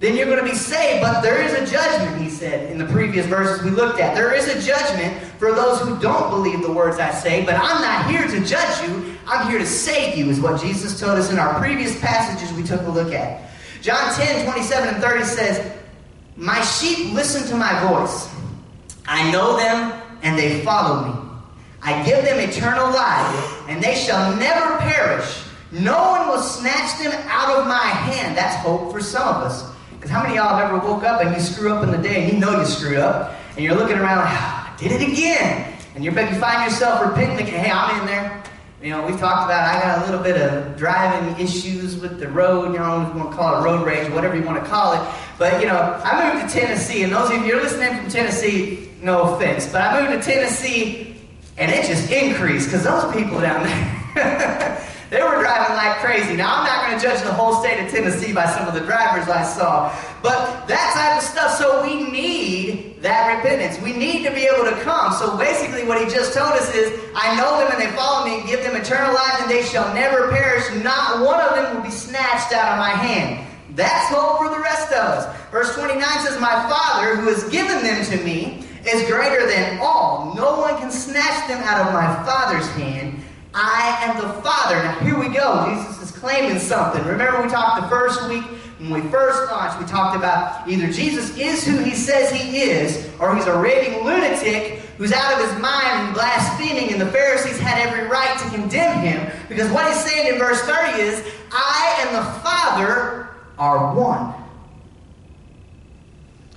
then 0.00 0.16
you're 0.16 0.26
going 0.26 0.44
to 0.44 0.50
be 0.50 0.56
saved. 0.56 1.00
But 1.00 1.20
there 1.20 1.42
is 1.42 1.52
a 1.54 1.70
judgment, 1.70 2.20
he 2.20 2.28
said 2.28 2.70
in 2.70 2.78
the 2.78 2.86
previous 2.86 3.26
verses 3.26 3.64
we 3.64 3.70
looked 3.70 4.00
at. 4.00 4.14
There 4.14 4.34
is 4.34 4.48
a 4.48 4.60
judgment 4.60 5.16
for 5.38 5.52
those 5.52 5.80
who 5.80 5.98
don't 6.00 6.30
believe 6.30 6.62
the 6.62 6.72
words 6.72 6.98
I 6.98 7.10
say, 7.10 7.44
but 7.44 7.54
I'm 7.54 7.80
not 7.80 8.10
here 8.10 8.26
to 8.26 8.44
judge 8.44 8.88
you. 8.88 9.14
I'm 9.26 9.48
here 9.48 9.58
to 9.58 9.66
save 9.66 10.18
you, 10.18 10.28
is 10.28 10.40
what 10.40 10.60
Jesus 10.60 11.00
told 11.00 11.18
us 11.18 11.32
in 11.32 11.38
our 11.38 11.58
previous 11.58 11.98
passages 12.00 12.54
we 12.54 12.62
took 12.62 12.82
a 12.82 12.90
look 12.90 13.14
at. 13.14 13.50
John 13.80 14.14
10, 14.14 14.44
27 14.44 14.94
and 14.94 15.02
30 15.02 15.24
says, 15.24 15.72
My 16.36 16.60
sheep 16.62 17.14
listen 17.14 17.46
to 17.48 17.56
my 17.56 17.88
voice. 17.88 18.28
I 19.06 19.30
know 19.30 19.56
them 19.56 20.02
and 20.24 20.38
they 20.38 20.60
follow 20.62 21.06
me. 21.06 21.20
I 21.82 22.02
give 22.04 22.24
them 22.24 22.40
eternal 22.40 22.86
life, 22.86 23.68
and 23.68 23.82
they 23.82 23.94
shall 23.94 24.34
never 24.36 24.78
perish. 24.78 25.42
No 25.70 26.10
one 26.10 26.28
will 26.28 26.40
snatch 26.40 26.98
them 26.98 27.12
out 27.28 27.58
of 27.58 27.66
my 27.66 27.84
hand. 27.84 28.36
That's 28.36 28.56
hope 28.56 28.90
for 28.90 29.00
some 29.00 29.28
of 29.28 29.42
us. 29.42 29.70
Because 29.92 30.10
how 30.10 30.22
many 30.22 30.38
of 30.38 30.44
y'all 30.44 30.56
have 30.56 30.70
ever 30.70 30.78
woke 30.78 31.04
up 31.04 31.20
and 31.20 31.34
you 31.34 31.40
screw 31.40 31.72
up 31.72 31.84
in 31.84 31.90
the 31.90 31.98
day 31.98 32.24
and 32.24 32.32
you 32.32 32.38
know 32.38 32.58
you 32.58 32.64
screwed 32.64 32.96
up, 32.96 33.36
and 33.50 33.64
you're 33.64 33.74
looking 33.74 33.98
around, 33.98 34.22
ah, 34.22 34.74
I 34.74 34.80
did 34.80 34.92
it 34.92 35.12
again. 35.12 35.76
And 35.94 36.02
you're, 36.02 36.18
you 36.18 36.40
find 36.40 36.68
yourself 36.68 37.06
repenting, 37.06 37.46
hey, 37.46 37.70
I'm 37.70 38.00
in 38.00 38.06
there. 38.06 38.42
You 38.82 38.90
know, 38.90 39.06
we've 39.06 39.18
talked 39.18 39.46
about 39.46 39.74
I 39.74 39.80
got 39.80 40.02
a 40.02 40.10
little 40.10 40.22
bit 40.22 40.36
of 40.40 40.76
driving 40.76 41.42
issues 41.42 41.96
with 41.98 42.18
the 42.18 42.28
road, 42.28 42.72
you 42.72 42.78
know, 42.78 43.02
if 43.02 43.14
you 43.14 43.20
want 43.20 43.30
to 43.30 43.36
call 43.36 43.60
it 43.60 43.64
road 43.64 43.86
rage, 43.86 44.10
whatever 44.12 44.36
you 44.36 44.42
want 44.42 44.62
to 44.62 44.68
call 44.68 44.92
it. 44.92 45.14
But, 45.38 45.60
you 45.60 45.66
know, 45.66 46.00
I 46.04 46.34
moved 46.34 46.52
to 46.52 46.60
Tennessee, 46.60 47.02
and 47.02 47.12
those 47.12 47.30
of 47.30 47.36
you, 47.36 47.44
you're 47.44 47.62
listening 47.62 47.96
from 47.96 48.10
Tennessee, 48.10 48.90
no 49.04 49.34
offense, 49.34 49.70
but 49.70 49.82
I 49.82 50.00
moved 50.00 50.24
to 50.24 50.32
Tennessee 50.32 51.16
and 51.56 51.70
it 51.70 51.86
just 51.86 52.10
increased 52.10 52.66
because 52.66 52.84
those 52.84 53.12
people 53.12 53.40
down 53.40 53.62
there, 53.64 54.90
They 55.14 55.22
were 55.22 55.38
driving 55.38 55.76
like 55.76 55.98
crazy. 55.98 56.34
Now, 56.34 56.58
I'm 56.58 56.66
not 56.66 56.88
going 56.88 56.98
to 56.98 57.06
judge 57.06 57.22
the 57.22 57.32
whole 57.32 57.62
state 57.62 57.78
of 57.78 57.88
Tennessee 57.88 58.32
by 58.32 58.46
some 58.46 58.66
of 58.66 58.74
the 58.74 58.80
drivers 58.80 59.28
I 59.28 59.44
saw, 59.44 59.94
but 60.22 60.66
that 60.66 60.90
type 60.90 61.22
of 61.22 61.22
stuff. 61.22 61.54
So 61.54 61.86
we 61.86 62.10
need 62.10 63.00
that 63.00 63.36
repentance. 63.36 63.80
We 63.80 63.92
need 63.92 64.24
to 64.24 64.34
be 64.34 64.42
able 64.42 64.64
to 64.64 64.74
come. 64.82 65.12
So 65.12 65.38
basically, 65.38 65.86
what 65.86 66.02
he 66.02 66.12
just 66.12 66.34
told 66.34 66.50
us 66.58 66.74
is, 66.74 66.98
I 67.14 67.36
know 67.36 67.60
them 67.62 67.70
and 67.70 67.80
they 67.80 67.94
follow 67.94 68.26
me, 68.26 68.42
give 68.50 68.64
them 68.64 68.74
eternal 68.74 69.14
life, 69.14 69.38
and 69.38 69.48
they 69.48 69.62
shall 69.62 69.94
never 69.94 70.32
perish. 70.32 70.66
Not 70.82 71.22
one 71.22 71.38
of 71.38 71.54
them 71.54 71.76
will 71.76 71.84
be 71.84 71.94
snatched 71.94 72.52
out 72.52 72.72
of 72.72 72.78
my 72.82 72.90
hand. 72.90 73.46
That's 73.76 74.08
hope 74.08 74.38
for 74.38 74.48
the 74.48 74.58
rest 74.58 74.90
of 74.90 74.98
us. 74.98 75.50
Verse 75.52 75.72
29 75.76 76.02
says, 76.26 76.40
My 76.40 76.58
Father, 76.66 77.14
who 77.14 77.28
has 77.28 77.44
given 77.50 77.84
them 77.84 78.04
to 78.06 78.24
me, 78.24 78.63
is 78.86 79.08
greater 79.08 79.46
than 79.46 79.78
all. 79.80 80.34
No 80.34 80.60
one 80.60 80.76
can 80.78 80.90
snatch 80.90 81.48
them 81.48 81.62
out 81.64 81.86
of 81.86 81.92
my 81.92 82.06
Father's 82.24 82.68
hand. 82.70 83.22
I 83.54 83.98
am 84.02 84.16
the 84.16 84.42
Father. 84.42 84.76
Now, 84.76 84.98
here 85.00 85.18
we 85.18 85.28
go. 85.28 85.66
Jesus 85.68 86.02
is 86.02 86.10
claiming 86.10 86.58
something. 86.58 87.04
Remember, 87.04 87.42
we 87.42 87.48
talked 87.48 87.82
the 87.82 87.88
first 87.88 88.28
week 88.28 88.44
when 88.78 89.02
we 89.02 89.08
first 89.08 89.50
launched, 89.50 89.78
we 89.80 89.86
talked 89.86 90.16
about 90.16 90.68
either 90.68 90.92
Jesus 90.92 91.36
is 91.38 91.64
who 91.64 91.78
he 91.78 91.94
says 91.94 92.30
he 92.30 92.60
is, 92.60 93.08
or 93.18 93.34
he's 93.34 93.46
a 93.46 93.56
raving 93.56 94.04
lunatic 94.04 94.80
who's 94.98 95.12
out 95.12 95.32
of 95.32 95.48
his 95.48 95.60
mind 95.60 95.86
and 95.86 96.14
blaspheming, 96.14 96.92
and 96.92 97.00
the 97.00 97.06
Pharisees 97.06 97.58
had 97.58 97.78
every 97.78 98.06
right 98.08 98.38
to 98.38 98.50
condemn 98.50 98.98
him. 99.00 99.30
Because 99.48 99.70
what 99.70 99.86
he's 99.86 100.04
saying 100.04 100.32
in 100.32 100.38
verse 100.38 100.60
30 100.62 101.00
is, 101.00 101.24
I 101.50 102.04
and 102.06 102.16
the 102.16 102.40
Father 102.40 103.28
are 103.58 103.94
one. 103.94 104.34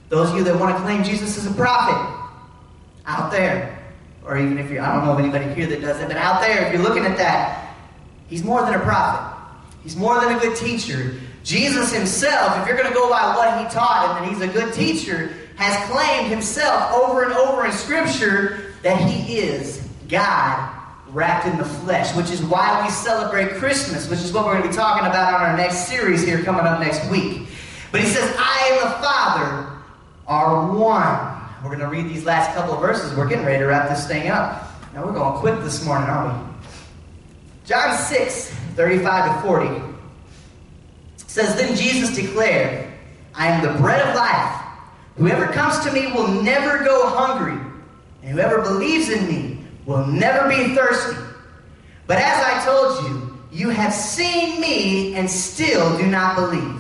Those 0.10 0.30
of 0.30 0.38
you 0.38 0.43
that 0.46 0.60
want 0.60 0.76
to 0.76 0.82
claim 0.84 1.04
Jesus 1.04 1.38
as 1.38 1.46
a 1.46 1.54
prophet, 1.54 2.17
out 3.06 3.32
there, 3.32 3.78
or 4.26 4.38
even 4.38 4.58
if 4.58 4.70
you 4.72 4.80
I 4.80 4.93
don't 4.93 5.06
know 5.06 5.13
of 5.13 5.20
anybody 5.20 5.54
here 5.54 5.67
that 5.67 5.82
does 5.82 6.00
it, 6.00 6.08
but 6.08 6.17
out 6.17 6.41
there, 6.41 6.65
if 6.65 6.74
you're 6.74 6.82
looking 6.82 7.06
at 7.06 7.17
that, 7.17 7.76
he's 8.28 8.43
more 8.43 8.62
than 8.62 8.74
a 8.74 8.80
prophet. 8.80 9.36
He's 9.84 9.96
more 9.96 10.20
than 10.20 10.36
a 10.36 10.39
good 10.39 10.56
teacher. 10.56 11.15
Jesus 11.43 11.93
himself, 11.93 12.60
if 12.60 12.67
you're 12.67 12.76
going 12.76 12.89
to 12.89 12.93
go 12.93 13.10
by 13.10 13.36
what 13.36 13.58
he 13.58 13.74
taught 13.74 14.17
and 14.17 14.26
that 14.26 14.34
he's 14.34 14.41
a 14.41 14.52
good 14.52 14.74
teacher, 14.74 15.34
has 15.56 15.89
claimed 15.89 16.30
himself 16.30 16.93
over 16.93 17.24
and 17.24 17.34
over 17.34 17.65
in 17.65 17.72
Scripture 17.72 18.74
that 18.84 19.00
he 19.00 19.38
is 19.38 19.88
God 20.10 20.74
wrapped 21.10 21.48
in 21.48 21.58
the 21.58 21.65
flesh, 21.65 22.13
which 22.15 22.30
is 22.30 22.43
why 22.43 22.84
we 22.84 22.91
celebrate 22.91 23.52
Christmas, 23.52 24.10
which 24.10 24.20
is 24.20 24.34
what 24.34 24.46
we're 24.46 24.54
going 24.54 24.63
to 24.63 24.70
be 24.70 24.76
talking 24.76 25.08
about 25.08 25.34
on 25.34 25.41
our 25.41 25.58
next 25.58 25.88
series 25.88 26.24
here 26.24 26.43
coming 26.43 26.65
up 26.65 26.80
next 26.80 27.10
week. 27.10 27.48
But 27.91 28.02
he 28.02 28.08
says, 28.08 28.36
I 28.38 28.70
am 28.74 28.89
the 28.89 28.96
Father 28.98 29.77
are 30.28 30.72
one. 30.72 31.38
We're 31.63 31.76
going 31.76 31.80
to 31.80 31.88
read 31.88 32.10
these 32.10 32.26
last 32.26 32.56
couple 32.56 32.76
of 32.76 32.82
verses. 32.82 33.16
We're 33.16 33.28
getting 33.28 33.46
ready 33.46 33.60
to 33.60 33.66
wrap 33.66 33.90
this 33.90 34.08
thing 34.08 34.30
up. 34.30 34.68
Now 34.94 35.06
we're 35.06 35.13
going 35.13 35.40
quick 35.40 35.60
this 35.62 35.84
morning, 35.86 36.10
aren't 36.10 36.38
we? 36.38 36.54
John 37.66 37.98
6, 37.98 38.50
35 38.76 39.42
to 39.42 39.48
40 39.48 39.88
says, 41.38 41.56
Then 41.56 41.76
Jesus 41.76 42.16
declared, 42.16 42.92
I 43.36 43.48
am 43.48 43.62
the 43.62 43.80
bread 43.80 44.08
of 44.08 44.16
life. 44.16 44.63
Whoever 45.18 45.48
comes 45.48 45.80
to 45.86 45.92
me 45.92 46.12
will 46.12 46.28
never 46.42 46.84
go 46.84 47.10
hungry, 47.10 47.60
and 48.24 48.32
whoever 48.32 48.62
believes 48.62 49.10
in 49.10 49.28
me 49.28 49.60
will 49.86 50.06
never 50.06 50.48
be 50.48 50.76
thirsty. 50.76 51.18
But 52.08 52.18
as 52.18 52.44
I 52.44 52.66
told 52.66 53.08
you, 53.08 53.38
you 53.52 53.70
have 53.70 53.94
seen 53.94 54.62
me 54.62 55.16
and 55.16 55.30
still 55.30 55.98
do 55.98 56.08
not 56.08 56.36
believe. 56.36 56.77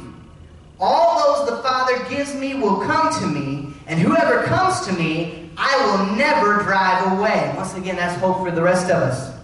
All 0.79 1.45
those 1.45 1.49
the 1.49 1.57
Father 1.63 1.97
gives 2.09 2.35
me 2.35 2.53
will 2.53 2.81
come 2.81 3.13
to 3.21 3.27
me, 3.27 3.73
and 3.87 3.99
whoever 3.99 4.43
comes 4.43 4.85
to 4.87 4.93
me, 4.93 5.49
I 5.57 5.75
will 5.85 6.15
never 6.15 6.61
drive 6.63 7.17
away. 7.17 7.51
Once 7.55 7.73
again, 7.75 7.95
that's 7.95 8.19
hope 8.21 8.37
for 8.37 8.51
the 8.51 8.61
rest 8.61 8.91
of 8.91 9.01
us. 9.01 9.35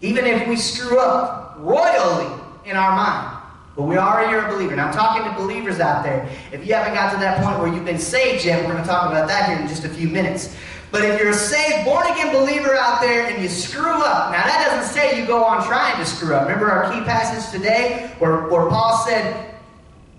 Even 0.00 0.26
if 0.26 0.46
we 0.48 0.56
screw 0.56 0.98
up 1.00 1.56
royally 1.58 2.32
in 2.64 2.76
our 2.76 2.94
mind, 2.94 3.36
but 3.76 3.82
we 3.82 3.96
already 3.96 4.34
are 4.34 4.46
a 4.46 4.52
believer. 4.52 4.76
Now, 4.76 4.88
I'm 4.88 4.94
talking 4.94 5.30
to 5.30 5.36
believers 5.36 5.80
out 5.80 6.04
there. 6.04 6.28
If 6.52 6.66
you 6.66 6.74
haven't 6.74 6.94
got 6.94 7.12
to 7.12 7.18
that 7.18 7.42
point 7.42 7.58
where 7.58 7.72
you've 7.72 7.84
been 7.84 7.98
saved 7.98 8.44
yet, 8.44 8.62
we're 8.62 8.72
going 8.72 8.82
to 8.82 8.88
talk 8.88 9.10
about 9.10 9.26
that 9.28 9.48
here 9.48 9.58
in 9.58 9.66
just 9.66 9.84
a 9.84 9.88
few 9.88 10.08
minutes. 10.08 10.54
But 10.90 11.04
if 11.04 11.20
you're 11.20 11.30
a 11.30 11.34
saved, 11.34 11.84
born 11.84 12.06
again 12.06 12.32
believer 12.32 12.74
out 12.74 13.00
there 13.00 13.26
and 13.26 13.42
you 13.42 13.48
screw 13.48 13.90
up, 13.90 14.32
now 14.32 14.44
that 14.44 14.66
doesn't 14.68 14.92
say 14.92 15.20
you 15.20 15.26
go 15.26 15.44
on 15.44 15.64
trying 15.66 15.96
to 15.98 16.04
screw 16.04 16.34
up. 16.34 16.42
Remember 16.42 16.70
our 16.70 16.92
key 16.92 17.00
passage 17.04 17.50
today 17.52 18.10
where, 18.18 18.48
where 18.48 18.68
Paul 18.68 19.04
said, 19.06 19.49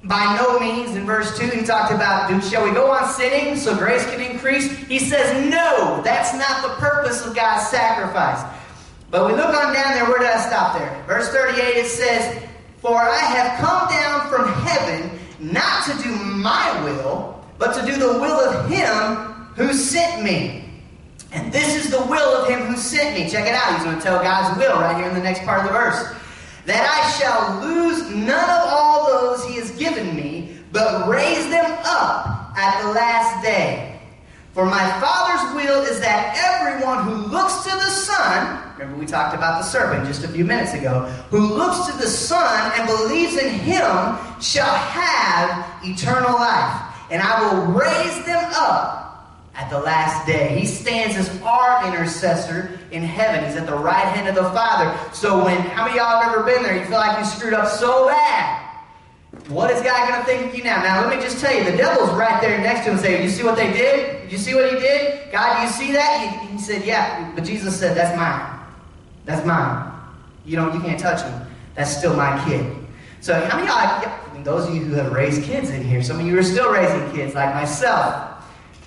by 0.04 0.36
no 0.36 0.60
means, 0.60 0.96
in 0.96 1.06
verse 1.06 1.38
2, 1.38 1.48
he 1.48 1.64
talked 1.64 1.94
about, 1.94 2.44
shall 2.44 2.64
we 2.64 2.72
go 2.72 2.92
on 2.92 3.08
sinning 3.08 3.56
so 3.56 3.78
grace 3.78 4.04
can 4.06 4.20
increase? 4.20 4.76
He 4.88 4.98
says, 4.98 5.50
no, 5.50 6.02
that's 6.04 6.34
not 6.34 6.64
the 6.64 6.74
purpose 6.82 7.24
of 7.26 7.36
God's 7.36 7.68
sacrifice. 7.68 8.44
But 9.12 9.28
we 9.28 9.34
look 9.34 9.54
on 9.56 9.74
down 9.74 9.94
there, 9.94 10.06
where 10.06 10.18
did 10.18 10.28
I 10.28 10.40
stop 10.40 10.78
there? 10.78 11.04
Verse 11.06 11.30
38, 11.30 11.62
it 11.62 11.86
says, 11.86 12.44
For 12.80 12.98
I 12.98 13.20
have 13.20 13.60
come 13.60 13.90
down 13.90 14.30
from 14.30 14.52
heaven 14.64 15.20
not 15.40 15.86
to 15.86 16.04
do 16.04 16.16
my 16.16 16.84
will, 16.84 17.46
but 17.60 17.74
to 17.76 17.86
do 17.86 18.00
the 18.00 18.20
will 18.20 18.40
of 18.40 18.70
him 18.72 19.16
who 19.56 19.72
sent 19.74 20.24
me. 20.24 20.66
And 21.32 21.54
this 21.54 21.76
is 21.76 21.92
the 21.92 22.04
will 22.06 22.42
of 22.42 22.50
him 22.50 22.62
who 22.62 22.76
sent 22.76 23.18
me. 23.18 23.30
Check 23.30 23.48
it 23.48 23.54
out. 23.54 23.76
He's 23.76 23.84
going 23.84 23.98
to 23.98 24.02
tell 24.02 24.20
God's 24.22 24.58
will 24.58 24.80
right 24.80 24.98
here 24.98 25.08
in 25.08 25.14
the 25.14 25.22
next 25.22 25.44
part 25.44 25.60
of 25.60 25.66
the 25.66 25.72
verse 25.72 26.16
that 26.66 26.84
I 26.86 27.10
shall 27.18 27.62
lose 27.62 28.10
none 28.10 28.50
of 28.50 28.68
all 28.68 29.08
those 29.08 29.46
he 29.46 29.56
has 29.56 29.72
given 29.72 30.16
me, 30.16 30.58
but 30.72 31.08
raise 31.08 31.50
them 31.50 31.72
up 31.86 32.58
at 32.58 32.82
the 32.84 32.92
last 32.92 33.44
day. 33.44 34.00
For 34.54 34.66
my 34.66 34.84
Father's 35.00 35.56
will 35.56 35.82
is 35.84 36.02
that 36.02 36.36
everyone 36.36 37.06
who 37.06 37.32
looks 37.32 37.64
to 37.64 37.70
the 37.70 37.90
Son, 37.90 38.74
remember 38.78 39.00
we 39.00 39.06
talked 39.06 39.34
about 39.34 39.60
the 39.60 39.64
serpent 39.64 40.06
just 40.06 40.26
a 40.26 40.28
few 40.28 40.44
minutes 40.44 40.74
ago, 40.74 41.06
who 41.30 41.40
looks 41.40 41.90
to 41.90 41.98
the 41.98 42.08
Son 42.08 42.72
and 42.76 42.88
believes 42.88 43.38
in 43.38 43.50
him 43.50 44.18
shall 44.42 44.76
have 44.76 45.66
eternal 45.84 46.34
life. 46.34 46.82
And 47.10 47.22
I 47.22 47.42
will 47.42 47.72
raise 47.72 48.26
them 48.26 48.44
up 48.54 49.11
at 49.62 49.70
the 49.70 49.80
last 49.80 50.26
day. 50.26 50.58
He 50.58 50.66
stands 50.66 51.16
as 51.16 51.42
our 51.44 51.86
intercessor 51.88 52.80
in 52.90 53.04
heaven. 53.04 53.46
He's 53.46 53.56
at 53.56 53.68
the 53.68 53.76
right 53.76 54.06
hand 54.16 54.28
of 54.28 54.34
the 54.34 54.50
Father. 54.50 54.98
So 55.14 55.46
when, 55.46 55.58
how 55.58 55.86
many 55.86 56.00
of 56.00 56.04
y'all 56.04 56.20
have 56.20 56.34
ever 56.34 56.44
been 56.44 56.64
there? 56.64 56.76
You 56.76 56.86
feel 56.86 56.98
like 56.98 57.20
you 57.20 57.26
screwed 57.26 57.54
up 57.54 57.68
so 57.68 58.08
bad. 58.08 58.58
What 59.50 59.70
is 59.70 59.82
God 59.84 60.10
going 60.10 60.20
to 60.20 60.26
think 60.26 60.52
of 60.52 60.58
you 60.58 60.64
now? 60.64 60.82
Now, 60.82 61.08
let 61.08 61.16
me 61.16 61.22
just 61.22 61.40
tell 61.40 61.56
you, 61.56 61.64
the 61.64 61.78
devil's 61.78 62.10
right 62.12 62.42
there 62.42 62.58
next 62.60 62.86
to 62.86 62.92
him 62.92 62.98
saying, 62.98 63.24
you 63.24 63.30
see 63.30 63.44
what 63.44 63.56
they 63.56 63.72
did? 63.72 64.24
Did 64.24 64.32
you 64.32 64.38
see 64.40 64.56
what 64.56 64.74
he 64.74 64.80
did? 64.80 65.32
God, 65.32 65.58
do 65.58 65.62
you 65.64 65.70
see 65.70 65.92
that? 65.94 66.42
He, 66.42 66.54
he 66.54 66.60
said, 66.60 66.84
yeah. 66.84 67.32
But 67.36 67.44
Jesus 67.44 67.78
said, 67.78 67.96
that's 67.96 68.18
mine. 68.18 68.60
That's 69.26 69.46
mine. 69.46 69.94
You 70.44 70.56
don't, 70.56 70.74
you 70.74 70.82
can't 70.82 71.00
touch 71.00 71.22
him. 71.22 71.48
That's 71.76 71.96
still 71.96 72.16
my 72.16 72.44
kid. 72.46 72.76
So 73.22 73.36
how 73.36 73.58
many 73.58 73.70
of 73.70 73.76
y'all, 73.76 74.12
I 74.30 74.34
mean, 74.34 74.44
those 74.44 74.68
of 74.68 74.74
you 74.74 74.82
who 74.82 74.96
have 74.96 75.12
raised 75.12 75.44
kids 75.44 75.70
in 75.70 75.84
here, 75.84 76.02
some 76.02 76.20
of 76.20 76.26
you 76.26 76.38
are 76.38 76.44
still 76.44 76.72
raising 76.72 77.12
kids 77.16 77.36
like 77.36 77.54
myself. 77.54 78.31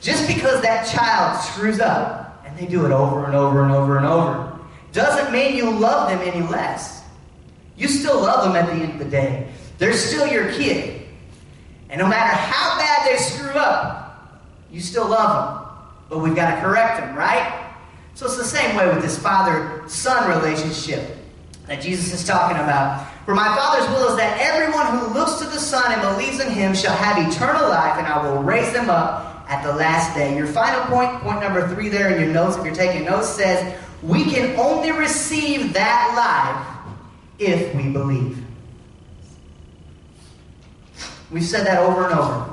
Just 0.04 0.28
because 0.28 0.60
that 0.60 0.86
child 0.86 1.40
screws 1.40 1.80
up, 1.80 2.42
and 2.44 2.54
they 2.58 2.66
do 2.66 2.84
it 2.84 2.92
over 2.92 3.24
and 3.24 3.34
over 3.34 3.62
and 3.62 3.72
over 3.72 3.96
and 3.96 4.04
over, 4.06 4.52
doesn't 4.92 5.32
mean 5.32 5.56
you 5.56 5.70
love 5.70 6.10
them 6.10 6.20
any 6.20 6.46
less. 6.46 7.02
You 7.78 7.88
still 7.88 8.20
love 8.20 8.44
them 8.44 8.54
at 8.54 8.66
the 8.66 8.84
end 8.84 8.92
of 8.92 8.98
the 8.98 9.10
day. 9.10 9.48
They're 9.78 9.94
still 9.94 10.26
your 10.26 10.52
kid. 10.52 11.06
And 11.88 11.98
no 11.98 12.06
matter 12.06 12.36
how 12.36 12.78
bad 12.78 13.08
they 13.10 13.16
screw 13.16 13.52
up, 13.52 14.42
you 14.70 14.82
still 14.82 15.08
love 15.08 15.30
them. 15.32 15.86
But 16.10 16.18
we've 16.18 16.36
got 16.36 16.54
to 16.54 16.60
correct 16.60 17.00
them, 17.00 17.16
right? 17.16 17.74
So 18.14 18.26
it's 18.26 18.36
the 18.36 18.44
same 18.44 18.76
way 18.76 18.86
with 18.86 19.00
this 19.00 19.18
father 19.18 19.84
son 19.88 20.28
relationship 20.28 21.16
that 21.66 21.80
Jesus 21.80 22.12
is 22.12 22.26
talking 22.26 22.58
about. 22.58 23.10
For 23.24 23.34
my 23.34 23.56
Father's 23.56 23.88
will 23.88 24.10
is 24.10 24.16
that 24.18 24.38
everyone 24.38 24.98
who 24.98 25.14
looks 25.18 25.36
to 25.36 25.46
the 25.46 25.58
Son 25.58 25.90
and 25.90 26.02
believes 26.02 26.40
in 26.40 26.50
him 26.50 26.74
shall 26.74 26.94
have 26.94 27.16
eternal 27.26 27.70
life, 27.70 27.96
and 27.96 28.06
I 28.06 28.22
will 28.22 28.42
raise 28.42 28.70
them 28.74 28.90
up 28.90 29.33
at 29.48 29.62
the 29.62 29.72
last 29.72 30.14
day. 30.14 30.36
Your 30.36 30.46
final 30.46 30.82
point, 30.86 31.10
point 31.20 31.40
number 31.40 31.68
three 31.68 31.88
there 31.88 32.10
in 32.10 32.20
your 32.20 32.32
notes, 32.32 32.56
if 32.56 32.64
you're 32.64 32.74
taking 32.74 33.04
notes, 33.04 33.28
says, 33.28 33.78
We 34.02 34.24
can 34.24 34.58
only 34.58 34.92
receive 34.92 35.72
that 35.72 36.14
life 36.16 36.96
if 37.38 37.74
we 37.74 37.90
believe. 37.90 38.42
We've 41.30 41.44
said 41.44 41.66
that 41.66 41.78
over 41.78 42.04
and 42.04 42.18
over. 42.18 42.50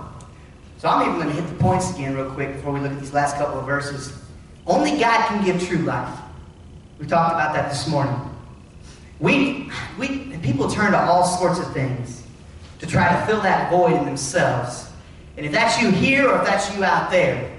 So 0.79 0.87
I'm 0.87 1.07
even 1.07 1.21
going 1.21 1.35
to 1.35 1.41
hit 1.41 1.47
the 1.47 1.63
points 1.63 1.93
again 1.93 2.15
real 2.15 2.31
quick 2.31 2.55
before 2.55 2.73
we 2.73 2.79
look 2.79 2.91
at 2.91 2.99
these 2.99 3.13
last 3.13 3.35
couple 3.35 3.59
of 3.59 3.65
verses. 3.65 4.19
Only 4.65 4.91
God 4.99 5.27
can 5.27 5.45
give 5.45 5.61
true 5.67 5.79
life. 5.79 6.19
We 6.99 7.05
talked 7.05 7.33
about 7.33 7.53
that 7.53 7.69
this 7.69 7.87
morning. 7.87 8.15
We, 9.19 9.69
we, 9.99 10.37
people 10.41 10.69
turn 10.69 10.93
to 10.93 10.99
all 10.99 11.23
sorts 11.23 11.59
of 11.59 11.71
things 11.73 12.23
to 12.79 12.87
try 12.87 13.19
to 13.19 13.25
fill 13.27 13.41
that 13.41 13.69
void 13.69 13.93
in 13.93 14.05
themselves. 14.05 14.90
And 15.37 15.45
if 15.45 15.51
that's 15.51 15.81
you 15.81 15.91
here 15.91 16.29
or 16.29 16.39
if 16.39 16.45
that's 16.45 16.75
you 16.75 16.83
out 16.83 17.09
there, 17.09 17.51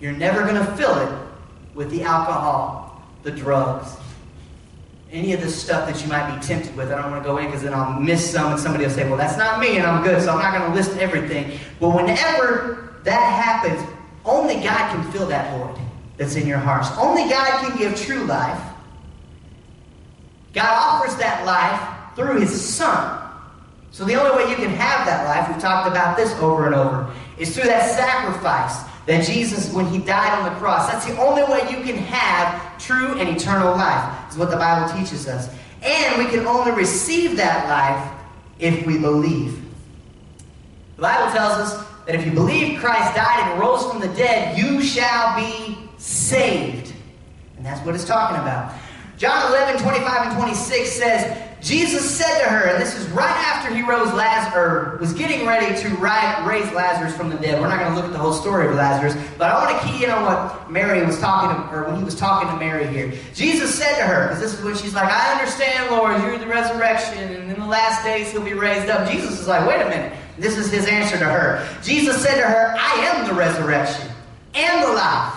you're 0.00 0.12
never 0.12 0.42
going 0.42 0.54
to 0.54 0.76
fill 0.76 0.96
it 0.98 1.26
with 1.74 1.90
the 1.90 2.02
alcohol, 2.02 3.02
the 3.22 3.30
drugs, 3.30 3.96
any 5.10 5.32
of 5.32 5.40
the 5.40 5.48
stuff 5.48 5.88
that 5.88 6.02
you 6.02 6.08
might 6.08 6.34
be 6.34 6.46
tempted 6.46 6.76
with. 6.76 6.90
I 6.90 7.00
don't 7.00 7.10
want 7.10 7.22
to 7.22 7.28
go 7.28 7.38
in 7.38 7.46
because 7.46 7.62
then 7.62 7.74
I'll 7.74 7.98
miss 8.00 8.30
some 8.30 8.52
and 8.52 8.60
somebody 8.60 8.84
will 8.84 8.90
say, 8.90 9.08
well, 9.08 9.16
that's 9.16 9.36
not 9.36 9.60
me 9.60 9.76
and 9.76 9.86
I'm 9.86 10.02
good, 10.02 10.22
so 10.22 10.32
I'm 10.32 10.38
not 10.38 10.58
going 10.58 10.70
to 10.70 10.76
list 10.76 10.96
everything. 10.98 11.58
But 11.80 11.90
whenever 11.90 13.00
that 13.04 13.42
happens, 13.42 13.80
only 14.24 14.54
God 14.54 14.92
can 14.92 15.10
fill 15.12 15.26
that 15.28 15.56
void 15.56 15.78
that's 16.16 16.34
in 16.36 16.46
your 16.46 16.58
hearts. 16.58 16.88
Only 16.98 17.28
God 17.28 17.66
can 17.66 17.78
give 17.78 17.96
true 17.96 18.24
life. 18.24 18.60
God 20.52 20.66
offers 20.66 21.16
that 21.16 21.44
life 21.44 22.16
through 22.16 22.40
his 22.40 22.60
son. 22.60 23.25
So 23.96 24.04
the 24.04 24.14
only 24.14 24.36
way 24.36 24.50
you 24.50 24.56
can 24.56 24.68
have 24.68 25.06
that 25.06 25.24
life, 25.24 25.48
we've 25.48 25.58
talked 25.58 25.88
about 25.88 26.18
this 26.18 26.30
over 26.34 26.66
and 26.66 26.74
over, 26.74 27.10
is 27.38 27.54
through 27.54 27.64
that 27.64 27.90
sacrifice 27.96 28.84
that 29.06 29.24
Jesus, 29.24 29.72
when 29.72 29.86
he 29.86 29.96
died 29.96 30.38
on 30.38 30.44
the 30.44 30.60
cross, 30.60 30.92
that's 30.92 31.06
the 31.06 31.18
only 31.18 31.42
way 31.44 31.60
you 31.70 31.82
can 31.82 31.96
have 31.96 32.78
true 32.78 33.18
and 33.18 33.26
eternal 33.26 33.74
life, 33.74 34.30
is 34.30 34.36
what 34.36 34.50
the 34.50 34.56
Bible 34.58 34.94
teaches 34.94 35.26
us. 35.26 35.48
And 35.82 36.22
we 36.22 36.30
can 36.30 36.46
only 36.46 36.72
receive 36.72 37.38
that 37.38 37.70
life 37.70 38.20
if 38.58 38.84
we 38.84 38.98
believe. 38.98 39.64
The 40.96 41.02
Bible 41.02 41.32
tells 41.32 41.54
us 41.54 41.86
that 42.04 42.14
if 42.14 42.26
you 42.26 42.32
believe 42.32 42.78
Christ 42.78 43.16
died 43.16 43.50
and 43.50 43.58
rose 43.58 43.90
from 43.90 44.02
the 44.02 44.08
dead, 44.08 44.58
you 44.58 44.82
shall 44.82 45.38
be 45.38 45.78
saved. 45.96 46.92
And 47.56 47.64
that's 47.64 47.80
what 47.86 47.94
it's 47.94 48.04
talking 48.04 48.36
about. 48.36 48.74
John 49.16 49.50
11, 49.52 49.80
25 49.80 50.26
and 50.26 50.36
26 50.36 50.92
says, 50.92 51.45
Jesus 51.66 52.08
said 52.08 52.44
to 52.44 52.48
her, 52.48 52.68
and 52.68 52.80
this 52.80 52.94
is 52.94 53.08
right 53.08 53.28
after 53.28 53.74
he 53.74 53.82
rose 53.82 54.12
Lazarus, 54.12 55.00
was 55.00 55.12
getting 55.14 55.44
ready 55.44 55.74
to 55.82 55.88
raise 55.96 56.70
Lazarus 56.70 57.16
from 57.16 57.28
the 57.28 57.34
dead. 57.38 57.60
We're 57.60 57.66
not 57.66 57.80
going 57.80 57.90
to 57.90 57.96
look 57.96 58.04
at 58.04 58.12
the 58.12 58.18
whole 58.18 58.32
story 58.32 58.68
of 58.68 58.76
Lazarus, 58.76 59.16
but 59.36 59.50
I 59.50 59.64
want 59.64 59.82
to 59.82 59.88
key 59.88 60.04
in 60.04 60.10
on 60.10 60.24
what 60.24 60.70
Mary 60.70 61.04
was 61.04 61.18
talking 61.18 61.60
to, 61.68 61.74
or 61.74 61.88
when 61.88 61.96
he 61.96 62.04
was 62.04 62.14
talking 62.14 62.48
to 62.50 62.56
Mary 62.56 62.86
here. 62.86 63.12
Jesus 63.34 63.74
said 63.74 63.96
to 63.96 64.04
her, 64.04 64.28
because 64.28 64.40
this 64.40 64.54
is 64.56 64.64
when 64.64 64.76
she's 64.76 64.94
like, 64.94 65.10
I 65.10 65.32
understand, 65.32 65.90
Lord, 65.90 66.22
you're 66.22 66.38
the 66.38 66.46
resurrection, 66.46 67.18
and 67.18 67.50
in 67.50 67.58
the 67.58 67.66
last 67.66 68.04
days 68.04 68.30
he'll 68.30 68.44
be 68.44 68.54
raised 68.54 68.88
up. 68.88 69.10
Jesus 69.10 69.40
is 69.40 69.48
like, 69.48 69.68
wait 69.68 69.82
a 69.82 69.88
minute. 69.88 70.16
This 70.38 70.56
is 70.58 70.70
his 70.70 70.86
answer 70.86 71.18
to 71.18 71.24
her. 71.24 71.68
Jesus 71.82 72.22
said 72.22 72.36
to 72.36 72.46
her, 72.46 72.76
I 72.78 72.92
am 73.10 73.26
the 73.26 73.34
resurrection 73.34 74.08
and 74.54 74.84
the 74.84 74.92
life. 74.92 75.34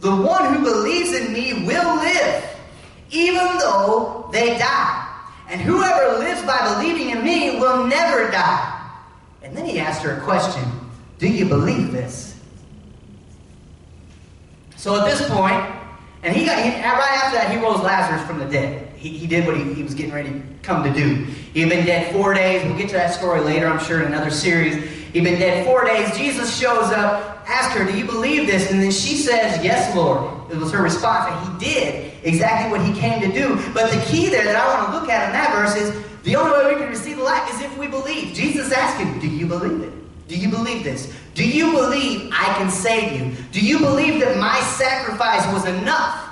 The 0.00 0.16
one 0.16 0.52
who 0.52 0.64
believes 0.64 1.12
in 1.12 1.32
me 1.32 1.64
will 1.64 1.94
live, 1.94 2.44
even 3.12 3.46
though 3.58 4.28
they 4.32 4.58
die. 4.58 5.04
And 5.48 5.60
whoever 5.60 6.18
lives 6.18 6.42
by 6.42 6.74
believing 6.74 7.10
in 7.10 7.24
me 7.24 7.58
will 7.58 7.86
never 7.86 8.30
die. 8.30 8.74
And 9.42 9.56
then 9.56 9.64
he 9.64 9.78
asked 9.78 10.02
her 10.02 10.16
a 10.16 10.20
question 10.20 10.62
Do 11.18 11.28
you 11.28 11.46
believe 11.46 11.92
this? 11.92 12.38
So 14.76 15.00
at 15.00 15.06
this 15.06 15.28
point, 15.28 15.64
and 16.22 16.36
he 16.36 16.44
got, 16.44 16.62
he, 16.62 16.70
right 16.70 17.20
after 17.22 17.36
that, 17.36 17.50
he 17.50 17.58
rose 17.58 17.80
Lazarus 17.80 18.24
from 18.26 18.38
the 18.38 18.44
dead. 18.44 18.92
He, 18.96 19.10
he 19.10 19.26
did 19.26 19.46
what 19.46 19.56
he, 19.56 19.72
he 19.74 19.82
was 19.82 19.94
getting 19.94 20.12
ready 20.12 20.30
to 20.30 20.42
come 20.62 20.84
to 20.84 20.92
do. 20.92 21.24
He 21.54 21.60
had 21.60 21.70
been 21.70 21.86
dead 21.86 22.12
four 22.12 22.34
days. 22.34 22.64
We'll 22.64 22.76
get 22.76 22.88
to 22.88 22.94
that 22.94 23.14
story 23.14 23.40
later, 23.40 23.66
I'm 23.66 23.82
sure, 23.84 24.00
in 24.00 24.06
another 24.06 24.30
series. 24.30 24.76
He'd 25.12 25.24
been 25.24 25.38
dead 25.38 25.64
four 25.64 25.84
days. 25.84 26.16
Jesus 26.16 26.56
shows 26.56 26.92
up, 26.92 27.48
asks 27.48 27.74
her, 27.74 27.84
Do 27.84 27.96
you 27.96 28.04
believe 28.04 28.46
this? 28.46 28.70
And 28.70 28.82
then 28.82 28.90
she 28.90 29.16
says, 29.16 29.64
Yes, 29.64 29.94
Lord. 29.96 30.50
It 30.50 30.56
was 30.56 30.72
her 30.72 30.82
response, 30.82 31.30
and 31.30 31.62
he 31.62 31.72
did 31.72 32.17
exactly 32.22 32.70
what 32.70 32.86
he 32.86 32.98
came 32.98 33.20
to 33.20 33.32
do. 33.32 33.56
But 33.72 33.90
the 33.90 34.00
key 34.06 34.28
there 34.28 34.44
that 34.44 34.56
I 34.56 34.66
want 34.66 34.92
to 34.92 34.98
look 34.98 35.08
at 35.08 35.26
in 35.26 35.32
that 35.32 35.52
verse 35.52 35.76
is 35.76 36.04
the 36.22 36.36
only 36.36 36.52
way 36.52 36.74
we 36.74 36.80
can 36.80 36.88
receive 36.88 37.16
the 37.16 37.22
light 37.22 37.48
is 37.54 37.60
if 37.62 37.76
we 37.78 37.86
believe. 37.86 38.34
Jesus 38.34 38.72
asked 38.72 39.00
him, 39.00 39.18
Do 39.18 39.28
you 39.28 39.46
believe 39.46 39.82
it? 39.82 40.28
Do 40.28 40.36
you 40.36 40.48
believe 40.50 40.84
this? 40.84 41.14
Do 41.34 41.48
you 41.48 41.72
believe 41.72 42.30
I 42.34 42.52
can 42.58 42.70
save 42.70 43.18
you? 43.18 43.32
Do 43.50 43.64
you 43.64 43.78
believe 43.78 44.20
that 44.20 44.36
my 44.36 44.60
sacrifice 44.60 45.46
was 45.52 45.64
enough? 45.66 46.24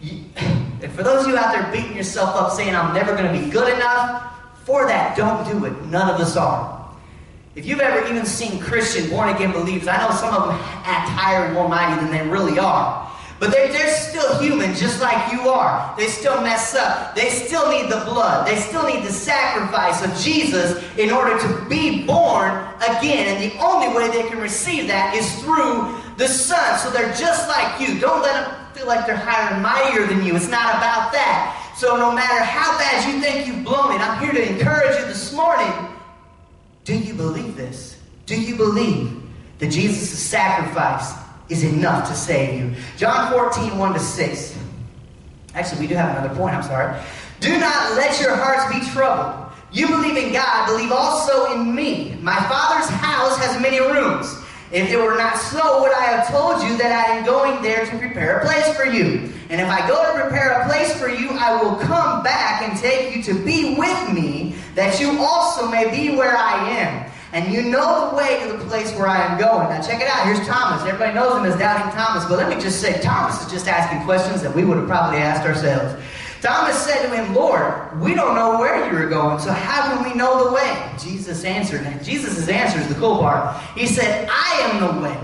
And 0.00 0.92
for 0.92 1.02
those 1.02 1.24
of 1.24 1.30
you 1.30 1.36
out 1.36 1.52
there 1.52 1.70
beating 1.72 1.96
yourself 1.96 2.34
up 2.36 2.52
saying, 2.52 2.74
I'm 2.74 2.94
never 2.94 3.16
going 3.16 3.32
to 3.32 3.44
be 3.44 3.50
good 3.50 3.72
enough, 3.74 4.22
for 4.64 4.86
that, 4.86 5.16
don't 5.16 5.46
do 5.46 5.66
it. 5.66 5.84
None 5.86 6.08
of 6.08 6.20
us 6.20 6.36
are. 6.36 6.74
If 7.54 7.66
you've 7.66 7.80
ever 7.80 8.06
even 8.08 8.26
seen 8.26 8.58
Christian 8.58 9.08
born 9.10 9.28
again 9.28 9.52
believers, 9.52 9.88
I 9.88 9.98
know 9.98 10.14
some 10.14 10.34
of 10.34 10.48
them 10.48 10.58
act 10.84 11.08
higher 11.10 11.44
and 11.44 11.54
more 11.54 11.68
mighty 11.68 12.00
than 12.00 12.10
they 12.10 12.26
really 12.28 12.58
are. 12.58 13.10
But 13.40 13.50
they're, 13.50 13.68
they're 13.68 13.94
still 13.94 14.38
human 14.38 14.74
just 14.74 15.00
like 15.00 15.32
you 15.32 15.48
are. 15.48 15.94
They 15.96 16.06
still 16.06 16.40
mess 16.40 16.74
up. 16.74 17.14
They 17.14 17.30
still 17.30 17.70
need 17.70 17.90
the 17.90 18.04
blood. 18.04 18.46
They 18.46 18.56
still 18.56 18.86
need 18.86 19.04
the 19.04 19.12
sacrifice 19.12 20.04
of 20.04 20.14
Jesus 20.22 20.82
in 20.96 21.10
order 21.10 21.38
to 21.38 21.68
be 21.68 22.04
born 22.04 22.52
again. 22.76 23.34
And 23.36 23.50
the 23.50 23.58
only 23.58 23.88
way 23.94 24.08
they 24.08 24.28
can 24.28 24.38
receive 24.38 24.86
that 24.86 25.14
is 25.14 25.42
through 25.42 26.00
the 26.16 26.28
Son. 26.28 26.78
So 26.78 26.90
they're 26.90 27.14
just 27.14 27.48
like 27.48 27.80
you. 27.80 27.98
Don't 27.98 28.22
let 28.22 28.44
them 28.44 28.66
feel 28.72 28.86
like 28.86 29.06
they're 29.06 29.16
higher 29.16 29.52
and 29.52 29.62
mightier 29.62 30.06
than 30.06 30.24
you. 30.24 30.36
It's 30.36 30.48
not 30.48 30.76
about 30.76 31.12
that. 31.12 31.60
So 31.76 31.96
no 31.96 32.12
matter 32.12 32.42
how 32.44 32.78
bad 32.78 33.12
you 33.12 33.20
think 33.20 33.48
you've 33.48 33.64
blown 33.64 33.94
it, 33.94 34.00
I'm 34.00 34.22
here 34.22 34.32
to 34.32 34.56
encourage 34.56 34.96
you 34.98 35.06
this 35.06 35.32
morning. 35.32 35.72
Do 36.84 36.96
you 36.96 37.14
believe 37.14 37.56
this? 37.56 37.98
Do 38.26 38.40
you 38.40 38.56
believe 38.56 39.20
that 39.58 39.70
Jesus' 39.70 40.18
sacrifice 40.18 41.23
is 41.48 41.64
enough 41.64 42.08
to 42.08 42.14
save 42.14 42.58
you? 42.58 42.74
John 42.96 43.32
14, 43.32 43.78
1 43.78 43.92
to 43.94 44.00
6. 44.00 44.58
Actually, 45.54 45.80
we 45.80 45.86
do 45.86 45.94
have 45.94 46.16
another 46.16 46.34
point, 46.34 46.54
I'm 46.54 46.62
sorry. 46.62 47.00
Do 47.40 47.58
not 47.58 47.96
let 47.96 48.20
your 48.20 48.34
hearts 48.34 48.72
be 48.72 48.84
troubled. 48.92 49.52
You 49.72 49.88
believe 49.88 50.16
in 50.16 50.32
God, 50.32 50.66
believe 50.66 50.92
also 50.92 51.52
in 51.52 51.74
me. 51.74 52.16
My 52.20 52.36
Father's 52.36 52.88
house 52.88 53.36
has 53.38 53.60
many 53.60 53.80
rooms. 53.80 54.34
If 54.72 54.90
it 54.90 54.96
were 54.96 55.16
not 55.16 55.36
so, 55.36 55.82
would 55.82 55.92
I 55.92 56.04
have 56.04 56.28
told 56.30 56.62
you 56.62 56.76
that 56.78 56.90
I 56.90 57.16
am 57.16 57.24
going 57.24 57.62
there 57.62 57.84
to 57.84 57.98
prepare 57.98 58.40
a 58.40 58.44
place 58.44 58.76
for 58.76 58.84
you? 58.84 59.32
And 59.50 59.60
if 59.60 59.68
I 59.68 59.86
go 59.86 60.02
to 60.02 60.20
prepare 60.20 60.60
a 60.60 60.66
place 60.66 60.98
for 60.98 61.08
you, 61.08 61.30
I 61.30 61.60
will 61.62 61.76
come 61.76 62.22
back 62.24 62.62
and 62.62 62.78
take 62.78 63.14
you 63.14 63.22
to 63.24 63.34
be 63.44 63.74
with 63.74 64.12
me, 64.12 64.56
that 64.74 64.98
you 64.98 65.18
also 65.22 65.68
may 65.68 65.90
be 65.90 66.16
where 66.16 66.36
I 66.36 66.70
am. 66.70 67.03
And 67.34 67.52
you 67.52 67.62
know 67.62 68.10
the 68.10 68.16
way 68.16 68.46
to 68.46 68.56
the 68.56 68.64
place 68.66 68.94
where 68.94 69.08
I 69.08 69.26
am 69.26 69.40
going. 69.40 69.68
Now 69.68 69.82
check 69.82 70.00
it 70.00 70.06
out. 70.06 70.24
Here's 70.24 70.46
Thomas. 70.46 70.82
Everybody 70.82 71.14
knows 71.14 71.36
him 71.36 71.44
as 71.44 71.58
Doubting 71.58 71.92
Thomas. 71.92 72.24
But 72.26 72.38
let 72.38 72.48
me 72.48 72.62
just 72.62 72.80
say, 72.80 73.00
Thomas 73.02 73.44
is 73.44 73.50
just 73.50 73.66
asking 73.66 74.04
questions 74.04 74.40
that 74.42 74.54
we 74.54 74.64
would 74.64 74.76
have 74.76 74.86
probably 74.86 75.18
asked 75.18 75.44
ourselves. 75.44 76.00
Thomas 76.40 76.76
said 76.76 77.02
to 77.02 77.16
him, 77.16 77.34
Lord, 77.34 78.00
we 78.00 78.14
don't 78.14 78.36
know 78.36 78.60
where 78.60 78.88
you 78.88 78.96
are 78.96 79.08
going, 79.08 79.40
so 79.40 79.50
how 79.50 79.82
can 79.82 80.08
we 80.08 80.16
know 80.16 80.44
the 80.44 80.54
way? 80.54 80.92
Jesus 80.96 81.42
answered. 81.42 81.80
And 81.80 82.04
Jesus' 82.04 82.48
answer 82.48 82.78
is 82.78 82.86
the 82.86 82.94
cool 82.94 83.18
part. 83.18 83.60
He 83.76 83.88
said, 83.88 84.28
I 84.30 84.70
am 84.70 84.94
the 84.94 85.02
way, 85.02 85.18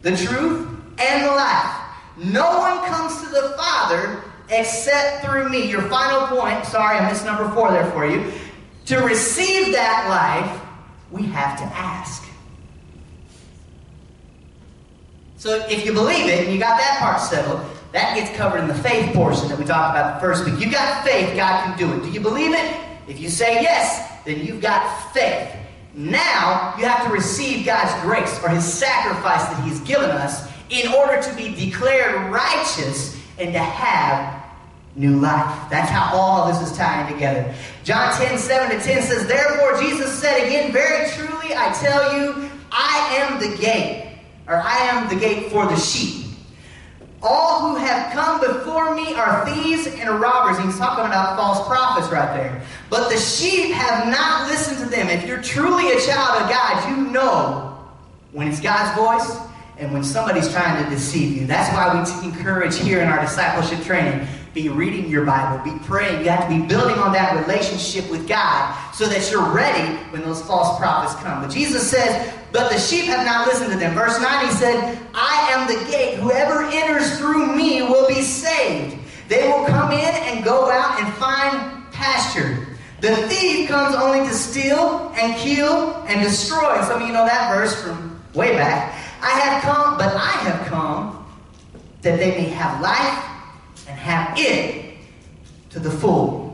the 0.00 0.16
truth, 0.16 0.66
and 0.98 1.24
the 1.24 1.30
life. 1.30 1.76
No 2.16 2.58
one 2.58 2.88
comes 2.88 3.20
to 3.20 3.28
the 3.28 3.54
Father 3.58 4.22
except 4.48 5.26
through 5.26 5.50
me. 5.50 5.68
Your 5.68 5.82
final 5.90 6.26
point, 6.28 6.64
sorry, 6.64 6.96
I 6.96 7.06
missed 7.10 7.26
number 7.26 7.50
four 7.50 7.70
there 7.70 7.90
for 7.90 8.06
you. 8.06 8.32
To 8.86 8.98
receive 9.00 9.72
that 9.72 10.08
life, 10.08 10.62
we 11.10 11.22
have 11.24 11.58
to 11.58 11.64
ask. 11.64 12.24
So 15.36 15.66
if 15.68 15.84
you 15.84 15.92
believe 15.92 16.26
it 16.26 16.44
and 16.44 16.52
you 16.52 16.58
got 16.58 16.78
that 16.78 16.98
part 16.98 17.20
settled, 17.20 17.60
that 17.92 18.16
gets 18.16 18.36
covered 18.36 18.58
in 18.58 18.68
the 18.68 18.74
faith 18.74 19.14
portion 19.14 19.48
that 19.48 19.58
we 19.58 19.64
talked 19.64 19.96
about 19.96 20.14
the 20.14 20.20
first 20.20 20.44
week. 20.44 20.58
You 20.58 20.70
got 20.70 21.04
faith, 21.04 21.36
God 21.36 21.64
can 21.64 21.78
do 21.78 21.92
it. 21.94 22.02
Do 22.04 22.10
you 22.10 22.20
believe 22.20 22.52
it? 22.52 22.80
If 23.06 23.20
you 23.20 23.28
say 23.28 23.62
yes, 23.62 24.24
then 24.24 24.44
you've 24.44 24.60
got 24.60 25.12
faith. 25.12 25.54
Now 25.94 26.74
you 26.76 26.84
have 26.84 27.06
to 27.06 27.12
receive 27.12 27.64
God's 27.64 27.92
grace 28.02 28.42
or 28.42 28.50
his 28.50 28.64
sacrifice 28.64 29.44
that 29.44 29.64
he's 29.64 29.80
given 29.80 30.10
us 30.10 30.50
in 30.68 30.92
order 30.92 31.22
to 31.22 31.34
be 31.34 31.54
declared 31.54 32.30
righteous 32.30 33.18
and 33.38 33.52
to 33.52 33.58
have 33.58 34.35
new 34.96 35.18
life. 35.18 35.70
That's 35.70 35.90
how 35.90 36.16
all 36.16 36.48
this 36.48 36.70
is 36.70 36.76
tying 36.76 37.12
together. 37.12 37.54
John 37.84 38.12
10, 38.14 38.38
7 38.38 38.76
to 38.76 38.84
10 38.84 39.02
says, 39.02 39.26
Therefore 39.26 39.80
Jesus 39.80 40.12
said 40.18 40.46
again, 40.46 40.72
Very 40.72 41.08
truly 41.10 41.54
I 41.54 41.72
tell 41.80 42.18
you, 42.18 42.50
I 42.72 43.16
am 43.20 43.38
the 43.40 43.56
gate, 43.58 44.18
or 44.48 44.56
I 44.56 44.76
am 44.90 45.08
the 45.08 45.16
gate 45.16 45.50
for 45.50 45.66
the 45.66 45.76
sheep. 45.76 46.24
All 47.22 47.70
who 47.70 47.76
have 47.76 48.12
come 48.12 48.40
before 48.40 48.94
me 48.94 49.14
are 49.14 49.46
thieves 49.46 49.86
and 49.86 50.20
robbers. 50.20 50.62
He's 50.64 50.78
talking 50.78 51.06
about 51.06 51.36
false 51.36 51.66
prophets 51.66 52.08
right 52.08 52.36
there. 52.36 52.62
But 52.90 53.08
the 53.08 53.16
sheep 53.16 53.72
have 53.72 54.08
not 54.08 54.48
listened 54.48 54.78
to 54.78 54.86
them. 54.86 55.08
If 55.08 55.26
you're 55.26 55.42
truly 55.42 55.90
a 55.90 56.00
child 56.00 56.42
of 56.42 56.50
God, 56.50 56.88
you 56.90 57.10
know 57.10 57.78
when 58.32 58.48
it's 58.48 58.60
God's 58.60 58.96
voice 58.96 59.40
and 59.78 59.92
when 59.92 60.04
somebody's 60.04 60.50
trying 60.52 60.84
to 60.84 60.90
deceive 60.90 61.36
you. 61.36 61.46
That's 61.46 61.74
why 61.74 61.92
we 61.92 62.28
encourage 62.28 62.78
here 62.78 63.00
in 63.00 63.08
our 63.08 63.20
discipleship 63.20 63.82
training 63.84 64.26
be 64.56 64.70
reading 64.70 65.06
your 65.10 65.26
Bible, 65.26 65.62
be 65.62 65.78
praying. 65.84 66.24
You 66.24 66.30
have 66.30 66.48
to 66.48 66.58
be 66.58 66.66
building 66.66 66.96
on 66.96 67.12
that 67.12 67.46
relationship 67.46 68.10
with 68.10 68.26
God 68.26 68.74
so 68.94 69.06
that 69.06 69.30
you're 69.30 69.52
ready 69.52 69.94
when 70.10 70.22
those 70.22 70.40
false 70.42 70.78
prophets 70.78 71.14
come. 71.22 71.42
But 71.42 71.50
Jesus 71.52 71.88
says, 71.88 72.32
But 72.52 72.72
the 72.72 72.78
sheep 72.78 73.04
have 73.04 73.26
not 73.26 73.46
listened 73.46 73.70
to 73.72 73.78
them. 73.78 73.94
Verse 73.94 74.18
9, 74.18 74.46
he 74.46 74.52
said, 74.52 74.98
I 75.14 75.48
am 75.52 75.68
the 75.68 75.90
gate. 75.90 76.18
Whoever 76.20 76.62
enters 76.62 77.18
through 77.18 77.54
me 77.54 77.82
will 77.82 78.08
be 78.08 78.22
saved. 78.22 78.96
They 79.28 79.46
will 79.46 79.66
come 79.66 79.92
in 79.92 79.98
and 79.98 80.42
go 80.42 80.70
out 80.70 81.00
and 81.02 81.12
find 81.14 81.92
pasture. 81.92 82.66
The 83.02 83.14
thief 83.28 83.68
comes 83.68 83.94
only 83.94 84.26
to 84.26 84.32
steal 84.32 85.12
and 85.16 85.36
kill 85.36 86.02
and 86.08 86.22
destroy. 86.22 86.80
Some 86.80 87.02
of 87.02 87.06
you 87.06 87.12
know 87.12 87.26
that 87.26 87.54
verse 87.54 87.82
from 87.82 88.18
way 88.32 88.52
back. 88.52 88.94
I 89.20 89.38
have 89.38 89.62
come, 89.62 89.98
but 89.98 90.14
I 90.16 90.30
have 90.48 90.66
come 90.66 91.26
that 92.00 92.18
they 92.18 92.30
may 92.30 92.48
have 92.48 92.80
life 92.80 93.32
and 93.88 93.98
have 93.98 94.25
it 94.38 94.96
to 95.70 95.80
the 95.80 95.90
full. 95.90 96.44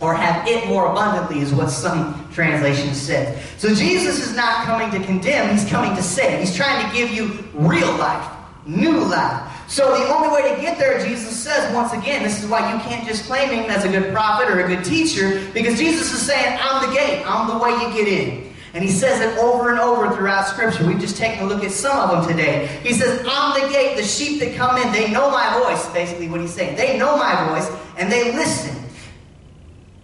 Or 0.00 0.14
have 0.14 0.46
it 0.46 0.68
more 0.68 0.92
abundantly, 0.92 1.40
is 1.40 1.52
what 1.52 1.70
some 1.70 2.30
translations 2.32 3.00
say. 3.00 3.42
So 3.56 3.74
Jesus 3.74 4.24
is 4.24 4.36
not 4.36 4.64
coming 4.64 4.92
to 4.92 5.04
condemn, 5.04 5.50
he's 5.50 5.68
coming 5.68 5.96
to 5.96 6.02
save. 6.04 6.38
He's 6.38 6.54
trying 6.54 6.88
to 6.88 6.96
give 6.96 7.10
you 7.10 7.44
real 7.52 7.90
life, 7.96 8.24
new 8.64 9.00
life. 9.00 9.42
So 9.68 9.98
the 9.98 10.14
only 10.14 10.28
way 10.28 10.54
to 10.54 10.60
get 10.60 10.78
there, 10.78 11.04
Jesus 11.04 11.36
says, 11.36 11.74
once 11.74 11.92
again, 11.92 12.22
this 12.22 12.40
is 12.40 12.48
why 12.48 12.72
you 12.72 12.80
can't 12.80 13.06
just 13.08 13.24
claim 13.24 13.50
him 13.50 13.68
as 13.68 13.84
a 13.84 13.88
good 13.88 14.12
prophet 14.12 14.48
or 14.48 14.60
a 14.60 14.68
good 14.68 14.84
teacher, 14.84 15.44
because 15.52 15.76
Jesus 15.76 16.12
is 16.12 16.24
saying, 16.24 16.56
I'm 16.60 16.88
the 16.88 16.94
gate, 16.94 17.24
I'm 17.26 17.48
the 17.48 17.58
way 17.58 17.70
you 17.70 17.92
get 17.92 18.06
in. 18.06 18.47
And 18.74 18.84
he 18.84 18.90
says 18.90 19.20
it 19.20 19.38
over 19.38 19.70
and 19.70 19.78
over 19.78 20.14
throughout 20.14 20.46
Scripture. 20.46 20.86
We've 20.86 21.00
just 21.00 21.16
taken 21.16 21.44
a 21.44 21.46
look 21.46 21.64
at 21.64 21.70
some 21.70 21.98
of 21.98 22.26
them 22.26 22.36
today. 22.36 22.66
He 22.82 22.92
says, 22.92 23.24
I'm 23.26 23.60
the 23.60 23.68
gate. 23.72 23.96
The 23.96 24.02
sheep 24.02 24.40
that 24.40 24.54
come 24.56 24.76
in, 24.76 24.92
they 24.92 25.10
know 25.10 25.30
my 25.30 25.58
voice, 25.62 25.88
basically 25.92 26.28
what 26.28 26.40
he's 26.40 26.52
saying. 26.52 26.76
They 26.76 26.98
know 26.98 27.16
my 27.16 27.48
voice, 27.48 27.70
and 27.96 28.12
they 28.12 28.32
listen. 28.34 28.76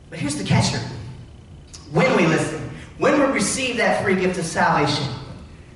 But 0.08 0.18
here's 0.18 0.36
the 0.36 0.44
catcher. 0.44 0.80
When 1.92 2.16
we 2.16 2.26
listen, 2.26 2.70
when 2.98 3.20
we 3.20 3.26
receive 3.26 3.76
that 3.76 4.02
free 4.02 4.16
gift 4.16 4.38
of 4.38 4.44
salvation, 4.44 5.06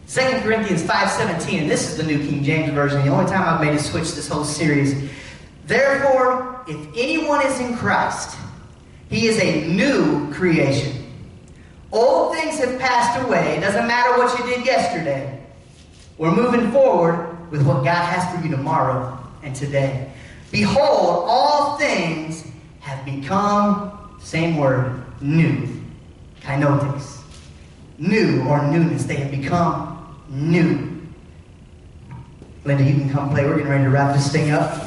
2 0.09 0.21
Corinthians 0.41 0.83
5.17, 0.83 1.61
and 1.61 1.71
this 1.71 1.91
is 1.91 1.97
the 1.99 2.03
New 2.03 2.19
King 2.19 2.43
James 2.43 2.73
Version, 2.73 3.05
the 3.05 3.11
only 3.11 3.31
time 3.31 3.43
I've 3.43 3.61
made 3.61 3.75
a 3.75 3.79
switch 3.79 4.15
this 4.15 4.29
whole 4.29 4.45
series. 4.45 5.11
Therefore, 5.67 6.65
if 6.67 6.89
anyone 6.97 7.45
is 7.45 7.61
in 7.61 7.77
Christ, 7.77 8.39
he 9.11 9.27
is 9.27 9.39
a 9.39 9.69
new 9.69 10.33
creation. 10.33 11.08
Old 11.91 12.35
things 12.37 12.59
have 12.59 12.79
passed 12.79 13.25
away. 13.25 13.57
It 13.57 13.61
doesn't 13.61 13.87
matter 13.87 14.19
what 14.19 14.39
you 14.39 14.45
did 14.47 14.67
yesterday. 14.67 15.43
We're 16.19 16.35
moving 16.35 16.71
forward 16.71 17.51
with 17.51 17.67
what 17.67 17.85
God 17.85 18.05
has 18.05 18.35
for 18.35 18.45
you 18.45 18.51
tomorrow 18.55 19.19
and 19.43 19.55
today. 19.55 20.13
Behold, 20.51 21.25
all 21.29 21.79
things 21.79 22.45
have 22.81 23.05
become, 23.05 24.17
same 24.21 24.57
word, 24.57 25.03
new. 25.21 25.83
Kainotes. 26.41 27.23
New 27.99 28.43
or 28.47 28.63
newness. 28.67 29.05
They 29.05 29.17
have 29.17 29.31
become 29.31 30.17
new. 30.29 31.01
Linda, 32.65 32.85
you 32.85 32.95
can 32.95 33.11
come 33.11 33.31
play. 33.31 33.45
We're 33.45 33.57
getting 33.57 33.71
ready 33.71 33.85
to 33.85 33.91
wrap 33.91 34.15
this 34.15 34.31
thing 34.31 34.51
up. 34.51 34.87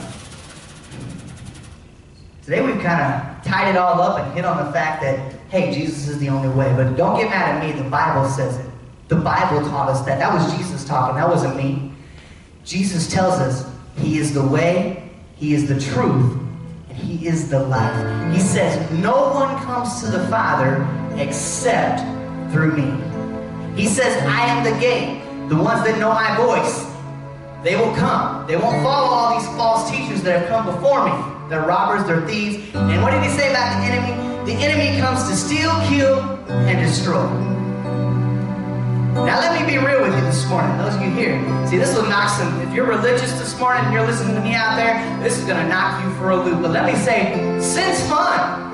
Today 2.43 2.61
we've 2.61 2.81
kind 2.81 3.01
of 3.01 3.43
tied 3.43 3.69
it 3.69 3.77
all 3.77 4.01
up 4.01 4.19
and 4.19 4.33
hit 4.33 4.45
on 4.45 4.65
the 4.65 4.71
fact 4.71 5.01
that 5.03 5.35
hey, 5.51 5.73
Jesus 5.73 6.07
is 6.07 6.17
the 6.17 6.29
only 6.29 6.47
way. 6.47 6.73
But 6.73 6.95
don't 6.95 7.19
get 7.19 7.29
mad 7.29 7.55
at 7.55 7.63
me. 7.63 7.79
The 7.79 7.89
Bible 7.89 8.27
says 8.29 8.57
it. 8.57 8.65
The 9.09 9.17
Bible 9.17 9.67
taught 9.69 9.89
us 9.89 10.01
that. 10.05 10.17
That 10.17 10.33
was 10.33 10.57
Jesus 10.57 10.85
talking. 10.85 11.17
That 11.17 11.27
wasn't 11.27 11.57
me. 11.57 11.91
Jesus 12.63 13.11
tells 13.11 13.33
us 13.33 13.69
he 13.97 14.17
is 14.17 14.33
the 14.33 14.45
way, 14.47 15.09
he 15.35 15.53
is 15.53 15.67
the 15.67 15.77
truth, 15.79 16.39
and 16.89 16.97
he 16.97 17.27
is 17.27 17.49
the 17.49 17.59
life. 17.59 18.33
He 18.33 18.39
says, 18.39 18.89
no 18.99 19.33
one 19.33 19.57
comes 19.65 19.99
to 20.01 20.07
the 20.07 20.25
Father 20.27 20.87
except 21.17 21.99
through 22.53 22.77
me. 22.77 23.75
He 23.75 23.87
says, 23.87 24.23
I 24.23 24.45
am 24.45 24.63
the 24.63 24.79
gate. 24.79 25.21
The 25.49 25.57
ones 25.57 25.83
that 25.83 25.99
know 25.99 26.13
my 26.13 26.37
voice, 26.37 26.85
they 27.63 27.75
will 27.75 27.93
come. 27.95 28.47
They 28.47 28.55
won't 28.55 28.81
follow 28.83 29.09
all 29.09 29.37
these 29.37 29.47
false 29.57 29.91
teachers 29.91 30.23
that 30.23 30.39
have 30.39 30.47
come 30.47 30.65
before 30.73 31.03
me. 31.05 31.49
They're 31.49 31.67
robbers, 31.67 32.07
they're 32.07 32.25
thieves. 32.25 32.73
And 32.73 33.01
what 33.01 33.11
did 33.11 33.23
he 33.23 33.29
say 33.29 33.49
about 33.49 33.81
the 33.81 33.93
enemy? 33.93 34.30
The 34.45 34.53
enemy 34.53 34.99
comes 34.99 35.29
to 35.29 35.35
steal, 35.35 35.71
kill, 35.87 36.19
and 36.49 36.79
destroy. 36.79 37.29
Now 39.13 39.39
let 39.39 39.59
me 39.59 39.71
be 39.71 39.77
real 39.77 40.01
with 40.01 40.15
you 40.15 40.21
this 40.21 40.47
morning, 40.47 40.75
those 40.79 40.95
of 40.95 41.01
you 41.01 41.11
here. 41.11 41.37
See, 41.67 41.77
this 41.77 41.95
will 41.95 42.07
knock 42.09 42.29
some, 42.29 42.59
if 42.61 42.73
you're 42.73 42.87
religious 42.87 43.31
this 43.33 43.59
morning 43.59 43.83
and 43.85 43.93
you're 43.93 44.05
listening 44.05 44.33
to 44.33 44.41
me 44.41 44.55
out 44.55 44.77
there, 44.77 44.97
this 45.21 45.37
is 45.37 45.45
going 45.45 45.61
to 45.61 45.67
knock 45.67 46.03
you 46.03 46.11
for 46.15 46.31
a 46.31 46.35
loop. 46.43 46.59
But 46.61 46.71
let 46.71 46.91
me 46.91 46.97
say, 46.99 47.35
sin's 47.61 48.01
fun 48.09 48.71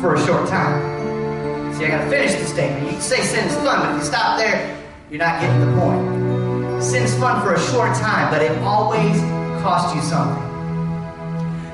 for 0.00 0.14
a 0.14 0.26
short 0.26 0.48
time. 0.48 1.74
See, 1.74 1.84
I 1.84 1.90
got 1.90 2.04
to 2.04 2.10
finish 2.10 2.34
the 2.34 2.46
statement. 2.46 2.86
You 2.86 2.92
can 2.92 3.00
say 3.00 3.20
sin's 3.22 3.54
fun, 3.54 3.80
but 3.82 3.94
if 3.94 3.98
you 3.98 4.04
stop 4.04 4.36
there, 4.36 4.76
you're 5.10 5.20
not 5.20 5.40
getting 5.40 5.60
the 5.60 5.80
point. 5.80 6.82
Sin's 6.82 7.14
fun 7.18 7.40
for 7.42 7.54
a 7.54 7.60
short 7.70 7.94
time, 7.94 8.32
but 8.32 8.42
it 8.42 8.58
always 8.62 9.20
costs 9.62 9.94
you 9.94 10.02
something. 10.02 10.47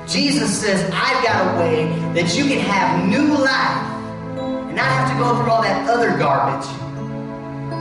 Jesus 0.07 0.61
says, 0.61 0.83
I've 0.93 1.23
got 1.23 1.55
a 1.55 1.59
way 1.59 1.85
that 2.13 2.37
you 2.37 2.45
can 2.45 2.59
have 2.59 3.09
new 3.09 3.37
life 3.37 4.37
and 4.67 4.75
not 4.75 4.85
have 4.85 5.11
to 5.11 5.17
go 5.17 5.35
through 5.35 5.51
all 5.51 5.63
that 5.63 5.89
other 5.89 6.15
garbage. 6.17 6.67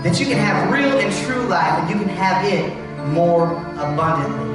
That 0.03 0.19
you 0.19 0.27
can 0.27 0.39
have 0.39 0.73
real 0.73 0.99
and 0.99 1.15
true 1.25 1.47
life 1.47 1.81
and 1.81 1.91
you 1.91 1.97
can 1.97 2.15
have 2.17 2.45
it 2.45 2.73
more 3.09 3.53
abundantly. 3.77 4.55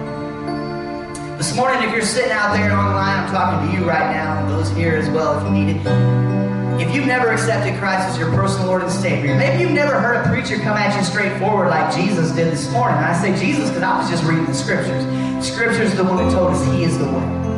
This 1.37 1.55
morning, 1.55 1.87
if 1.87 1.93
you're 1.93 2.01
sitting 2.01 2.31
out 2.31 2.53
there 2.53 2.73
online, 2.73 3.23
I'm 3.23 3.31
talking 3.31 3.69
to 3.69 3.77
you 3.77 3.87
right 3.87 4.11
now, 4.11 4.41
and 4.41 4.51
those 4.51 4.69
here 4.71 4.97
as 4.97 5.09
well 5.09 5.37
if 5.37 5.43
you 5.45 5.51
need 5.51 5.75
it. 5.75 6.81
If 6.81 6.93
you've 6.93 7.05
never 7.05 7.29
accepted 7.29 7.77
Christ 7.79 8.09
as 8.09 8.17
your 8.17 8.31
personal 8.31 8.67
Lord 8.67 8.81
and 8.81 8.91
Savior, 8.91 9.35
maybe 9.35 9.61
you've 9.61 9.71
never 9.71 9.99
heard 9.99 10.25
a 10.25 10.29
preacher 10.29 10.57
come 10.57 10.75
at 10.75 10.97
you 10.97 11.03
straightforward 11.03 11.69
like 11.69 11.95
Jesus 11.95 12.31
did 12.31 12.51
this 12.51 12.69
morning. 12.71 12.97
And 12.97 13.05
I 13.05 13.21
say 13.21 13.37
Jesus 13.37 13.69
because 13.69 13.83
I 13.83 13.97
was 13.97 14.09
just 14.09 14.23
reading 14.23 14.45
the 14.45 14.53
scriptures. 14.53 15.05
Scripture's 15.45 15.95
the 15.95 16.03
one 16.03 16.23
who 16.23 16.31
told 16.31 16.51
us 16.51 16.65
He 16.73 16.83
is 16.83 16.97
the 16.97 17.05
way. 17.05 17.48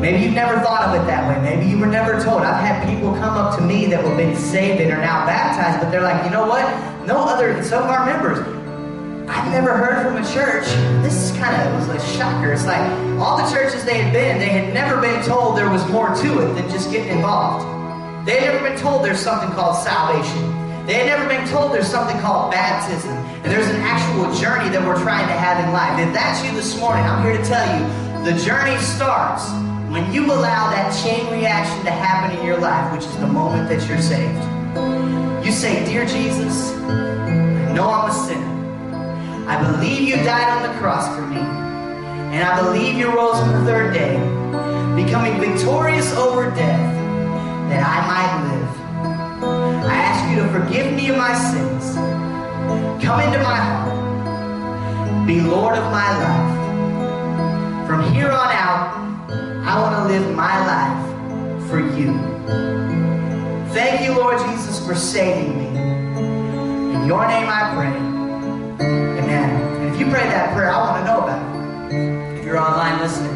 Maybe 0.00 0.22
you've 0.22 0.34
never 0.34 0.60
thought 0.60 0.82
of 0.82 1.02
it 1.02 1.06
that 1.06 1.26
way. 1.26 1.40
Maybe 1.42 1.70
you 1.70 1.78
were 1.78 1.86
never 1.86 2.20
told. 2.22 2.42
I've 2.42 2.60
had 2.60 2.86
people 2.86 3.12
come 3.14 3.34
up 3.34 3.56
to 3.58 3.64
me 3.64 3.86
that 3.86 4.04
have 4.04 4.16
been 4.16 4.36
saved 4.36 4.80
and 4.80 4.92
are 4.92 5.00
now 5.00 5.24
baptized, 5.24 5.82
but 5.82 5.90
they're 5.90 6.02
like, 6.02 6.22
you 6.24 6.30
know 6.30 6.46
what? 6.46 6.64
No 7.06 7.16
other, 7.24 7.62
some 7.62 7.82
of 7.82 7.88
our 7.88 8.04
members, 8.04 8.38
I've 9.26 9.50
never 9.50 9.76
heard 9.76 10.04
from 10.04 10.22
a 10.22 10.34
church. 10.34 10.66
This 11.02 11.14
is 11.14 11.36
kind 11.38 11.56
of, 11.56 11.88
was 11.88 11.88
a 11.88 12.16
shocker. 12.16 12.52
It's 12.52 12.66
like 12.66 12.84
all 13.18 13.38
the 13.38 13.50
churches 13.50 13.84
they 13.84 13.98
had 13.98 14.12
been, 14.12 14.38
they 14.38 14.50
had 14.50 14.74
never 14.74 15.00
been 15.00 15.24
told 15.24 15.56
there 15.56 15.70
was 15.70 15.84
more 15.88 16.14
to 16.14 16.40
it 16.44 16.54
than 16.54 16.70
just 16.70 16.92
getting 16.92 17.16
involved. 17.16 17.64
They 18.26 18.38
had 18.38 18.52
never 18.52 18.68
been 18.68 18.78
told 18.78 19.02
there's 19.02 19.18
something 19.18 19.50
called 19.52 19.76
salvation. 19.76 20.44
They 20.86 20.94
had 20.94 21.06
never 21.06 21.26
been 21.26 21.48
told 21.48 21.72
there's 21.72 21.88
something 21.88 22.18
called 22.20 22.52
baptism. 22.52 23.10
And 23.10 23.46
there's 23.46 23.68
an 23.68 23.80
actual 23.80 24.32
journey 24.34 24.68
that 24.70 24.84
we're 24.86 25.00
trying 25.02 25.26
to 25.26 25.34
have 25.34 25.64
in 25.64 25.72
life. 25.72 25.98
If 25.98 26.12
that's 26.12 26.44
you 26.44 26.52
this 26.52 26.78
morning, 26.78 27.04
I'm 27.04 27.24
here 27.24 27.36
to 27.36 27.44
tell 27.44 27.64
you 27.64 27.82
the 28.30 28.38
journey 28.44 28.76
starts 28.78 29.50
when 29.96 30.12
you 30.12 30.26
allow 30.26 30.68
that 30.68 30.92
chain 31.02 31.26
reaction 31.32 31.82
to 31.82 31.90
happen 31.90 32.36
in 32.36 32.44
your 32.44 32.58
life, 32.58 32.92
which 32.92 33.06
is 33.06 33.16
the 33.16 33.26
moment 33.26 33.66
that 33.70 33.88
you're 33.88 33.98
saved, 33.98 34.36
you 35.42 35.50
say, 35.50 35.86
Dear 35.86 36.04
Jesus, 36.04 36.70
I 36.84 37.72
know 37.72 37.88
I'm 37.88 38.10
a 38.10 38.12
sinner. 38.12 39.48
I 39.48 39.56
believe 39.72 40.02
you 40.02 40.16
died 40.16 40.50
on 40.52 40.62
the 40.70 40.78
cross 40.78 41.08
for 41.16 41.22
me. 41.22 41.38
And 41.38 42.44
I 42.44 42.60
believe 42.60 42.98
you 42.98 43.08
rose 43.08 43.36
on 43.36 43.50
the 43.54 43.64
third 43.64 43.94
day, 43.94 44.18
becoming 45.02 45.40
victorious 45.40 46.12
over 46.12 46.50
death, 46.50 46.92
that 47.70 47.82
I 47.82 47.96
might 48.12 48.32
live. 48.52 49.86
I 49.86 49.94
ask 49.94 50.28
you 50.28 50.42
to 50.42 50.48
forgive 50.50 50.92
me 50.92 51.08
of 51.08 51.16
my 51.16 51.34
sins. 51.38 51.94
Come 53.02 53.20
into 53.20 53.38
my 53.38 53.56
heart. 53.56 55.26
Be 55.26 55.40
Lord 55.40 55.74
of 55.74 55.84
my 55.90 56.10
life. 56.20 57.86
From 57.88 58.12
here 58.12 58.30
on 58.30 58.52
out, 58.52 59.05
I 59.66 59.82
want 59.82 59.96
to 59.96 60.14
live 60.14 60.32
my 60.36 60.64
life 60.64 61.68
for 61.68 61.80
you. 61.80 62.14
Thank 63.74 64.06
you, 64.06 64.14
Lord 64.14 64.38
Jesus, 64.46 64.78
for 64.86 64.94
saving 64.94 65.58
me. 65.58 65.66
In 66.94 67.04
your 67.04 67.26
name 67.26 67.48
I 67.50 67.74
pray. 67.74 68.86
Amen. 68.86 69.50
And 69.82 69.92
if 69.92 69.98
you 69.98 70.06
pray 70.06 70.22
that 70.22 70.54
prayer, 70.54 70.70
I 70.70 70.78
want 70.78 71.04
to 71.04 71.10
know 71.10 71.18
about 71.18 71.92
it. 71.92 72.38
If 72.38 72.44
you're 72.44 72.58
online 72.58 73.00
listening, 73.00 73.34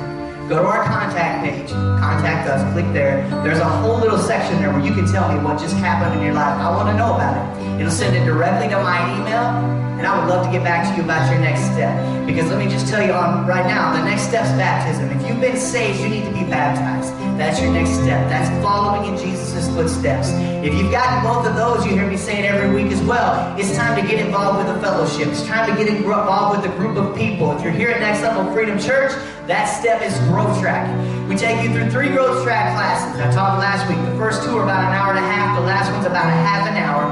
go 0.48 0.62
to 0.62 0.68
our 0.68 0.84
contact 0.84 1.44
page, 1.44 1.68
contact 1.70 2.48
us, 2.48 2.62
click 2.74 2.86
there. 2.92 3.28
There's 3.42 3.58
a 3.58 3.68
whole 3.68 3.98
little 3.98 4.18
section 4.18 4.62
there 4.62 4.70
where 4.70 4.86
you 4.86 4.94
can 4.94 5.10
tell 5.10 5.34
me 5.34 5.42
what 5.42 5.58
just 5.58 5.74
happened 5.78 6.16
in 6.16 6.24
your 6.24 6.34
life. 6.34 6.60
I 6.60 6.70
want 6.70 6.90
to 6.90 6.96
know 6.96 7.16
about 7.16 7.58
it. 7.58 7.59
It'll 7.80 7.90
send 7.90 8.14
it 8.14 8.26
directly 8.26 8.68
to 8.68 8.76
my 8.82 9.00
email 9.16 9.80
and 10.00 10.06
I 10.06 10.18
would 10.18 10.28
love 10.28 10.46
to 10.46 10.52
get 10.52 10.62
back 10.62 10.88
to 10.88 10.96
you 10.96 11.02
about 11.02 11.30
your 11.30 11.40
next 11.40 11.60
step. 11.72 11.92
Because 12.26 12.48
let 12.50 12.58
me 12.58 12.70
just 12.70 12.88
tell 12.88 13.02
you 13.02 13.12
on 13.12 13.46
right 13.46 13.66
now, 13.66 13.92
the 13.92 14.04
next 14.04 14.28
step 14.28 14.44
is 14.44 14.52
baptism. 14.52 15.10
If 15.10 15.26
you've 15.26 15.40
been 15.40 15.56
saved, 15.56 16.00
you 16.00 16.08
need 16.08 16.24
to 16.24 16.30
be 16.30 16.44
baptized. 16.44 17.12
That's 17.38 17.60
your 17.60 17.72
next 17.72 17.92
step. 17.92 18.28
That's 18.28 18.48
following 18.62 19.12
in 19.12 19.18
Jesus' 19.18 19.68
footsteps. 19.74 20.28
If 20.64 20.74
you've 20.74 20.90
gotten 20.90 21.22
both 21.22 21.46
of 21.46 21.56
those, 21.56 21.86
you 21.86 21.92
hear 21.92 22.06
me 22.06 22.18
say 22.18 22.38
it 22.38 22.44
every 22.44 22.70
week 22.70 22.92
as 22.92 23.02
well. 23.02 23.58
It's 23.58 23.74
time 23.76 24.00
to 24.00 24.06
get 24.06 24.24
involved 24.24 24.66
with 24.66 24.76
a 24.76 24.80
fellowship. 24.80 25.28
It's 25.28 25.46
time 25.46 25.70
to 25.70 25.76
get 25.76 25.94
involved 25.94 26.62
with 26.62 26.70
a 26.70 26.76
group 26.76 26.98
of 26.98 27.16
people. 27.16 27.52
If 27.56 27.62
you're 27.62 27.72
here 27.72 27.90
at 27.90 28.00
Next 28.00 28.22
Level 28.22 28.52
Freedom 28.52 28.78
Church, 28.78 29.12
that 29.46 29.64
step 29.66 30.02
is 30.02 30.18
growth 30.28 30.60
track. 30.60 30.88
We 31.30 31.36
take 31.36 31.62
you 31.62 31.72
through 31.72 31.92
three 31.92 32.08
growth 32.08 32.42
track 32.42 32.74
classes. 32.74 33.20
I 33.20 33.30
talked 33.30 33.60
last 33.60 33.88
week. 33.88 33.98
The 33.98 34.18
first 34.18 34.42
two 34.42 34.58
are 34.58 34.64
about 34.64 34.82
an 34.82 34.98
hour 34.98 35.14
and 35.14 35.24
a 35.24 35.28
half. 35.30 35.56
The 35.56 35.64
last 35.64 35.88
one's 35.92 36.04
about 36.04 36.26
a 36.26 36.34
half 36.34 36.66
an 36.66 36.74
hour. 36.74 37.06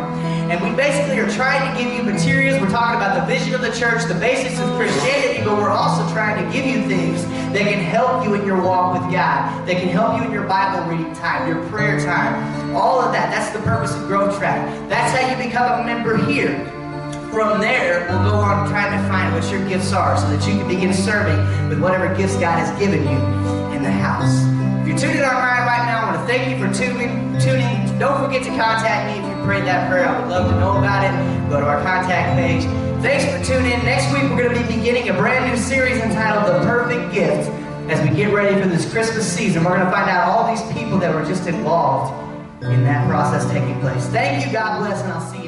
And 0.50 0.60
we 0.60 0.74
basically 0.74 1.20
are 1.20 1.30
trying 1.30 1.62
to 1.62 1.80
give 1.80 1.94
you 1.94 2.02
materials. 2.02 2.60
We're 2.60 2.68
talking 2.68 2.96
about 2.96 3.14
the 3.14 3.32
vision 3.32 3.54
of 3.54 3.60
the 3.60 3.70
church, 3.70 4.02
the 4.06 4.18
basics 4.18 4.58
of 4.58 4.74
Christianity, 4.74 5.44
but 5.44 5.56
we're 5.56 5.70
also 5.70 6.02
trying 6.12 6.44
to 6.44 6.52
give 6.52 6.66
you 6.66 6.82
things 6.88 7.22
that 7.54 7.62
can 7.62 7.78
help 7.78 8.24
you 8.24 8.34
in 8.34 8.44
your 8.44 8.60
walk 8.60 8.94
with 8.94 9.02
God, 9.12 9.64
that 9.68 9.78
can 9.78 9.88
help 9.88 10.18
you 10.18 10.26
in 10.26 10.32
your 10.32 10.48
Bible 10.48 10.90
reading 10.90 11.14
time, 11.14 11.46
your 11.46 11.64
prayer 11.68 12.00
time, 12.00 12.74
all 12.74 12.98
of 12.98 13.12
that. 13.12 13.30
That's 13.30 13.56
the 13.56 13.62
purpose 13.62 13.94
of 13.94 14.08
Growth 14.08 14.36
Track. 14.36 14.66
That's 14.88 15.16
how 15.16 15.30
you 15.30 15.36
become 15.46 15.82
a 15.82 15.84
member 15.84 16.16
here. 16.26 16.58
From 17.38 17.60
there, 17.60 18.00
we'll 18.10 18.32
go 18.32 18.34
on 18.34 18.68
trying 18.68 19.00
to 19.00 19.08
find 19.08 19.32
what 19.32 19.48
your 19.48 19.62
gifts 19.68 19.92
are 19.92 20.16
so 20.16 20.28
that 20.28 20.44
you 20.44 20.58
can 20.58 20.66
begin 20.66 20.92
serving 20.92 21.38
with 21.68 21.80
whatever 21.80 22.12
gifts 22.16 22.34
God 22.34 22.58
has 22.58 22.68
given 22.80 22.98
you 23.06 23.16
in 23.76 23.84
the 23.84 23.92
house. 23.92 24.42
If 24.82 24.88
you're 24.88 24.98
tuning 24.98 25.22
online 25.22 25.62
right 25.62 25.86
now, 25.86 26.02
I 26.02 26.10
want 26.10 26.18
to 26.18 26.26
thank 26.26 26.50
you 26.50 26.58
for 26.58 26.66
tuning. 26.74 27.38
tuning. 27.38 27.96
Don't 27.96 28.18
forget 28.18 28.42
to 28.42 28.50
contact 28.58 29.06
me 29.06 29.22
if 29.22 29.38
you 29.38 29.44
prayed 29.44 29.62
that 29.70 29.88
prayer. 29.88 30.08
I 30.08 30.18
would 30.18 30.28
love 30.28 30.50
to 30.50 30.58
know 30.58 30.78
about 30.78 31.06
it. 31.06 31.14
Go 31.48 31.60
to 31.60 31.66
our 31.66 31.80
contact 31.84 32.34
page. 32.34 32.64
Thanks 33.06 33.22
for 33.22 33.38
tuning 33.54 33.70
in. 33.70 33.84
Next 33.84 34.12
week, 34.12 34.24
we're 34.24 34.42
going 34.42 34.58
to 34.58 34.66
be 34.66 34.74
beginning 34.74 35.08
a 35.08 35.12
brand 35.12 35.48
new 35.48 35.56
series 35.56 36.02
entitled 36.02 36.52
The 36.52 36.66
Perfect 36.66 37.14
Gift. 37.14 37.50
As 37.86 38.02
we 38.02 38.16
get 38.16 38.34
ready 38.34 38.60
for 38.60 38.66
this 38.66 38.90
Christmas 38.90 39.32
season, 39.32 39.62
we're 39.62 39.76
going 39.76 39.86
to 39.86 39.92
find 39.92 40.10
out 40.10 40.26
all 40.26 40.50
these 40.50 40.66
people 40.72 40.98
that 40.98 41.14
were 41.14 41.24
just 41.24 41.46
involved 41.46 42.10
in 42.64 42.82
that 42.82 43.06
process 43.08 43.48
taking 43.52 43.78
place. 43.78 44.04
Thank 44.08 44.44
you. 44.44 44.52
God 44.52 44.80
bless, 44.80 45.02
and 45.02 45.12
I'll 45.12 45.20
see 45.20 45.44
you. 45.44 45.47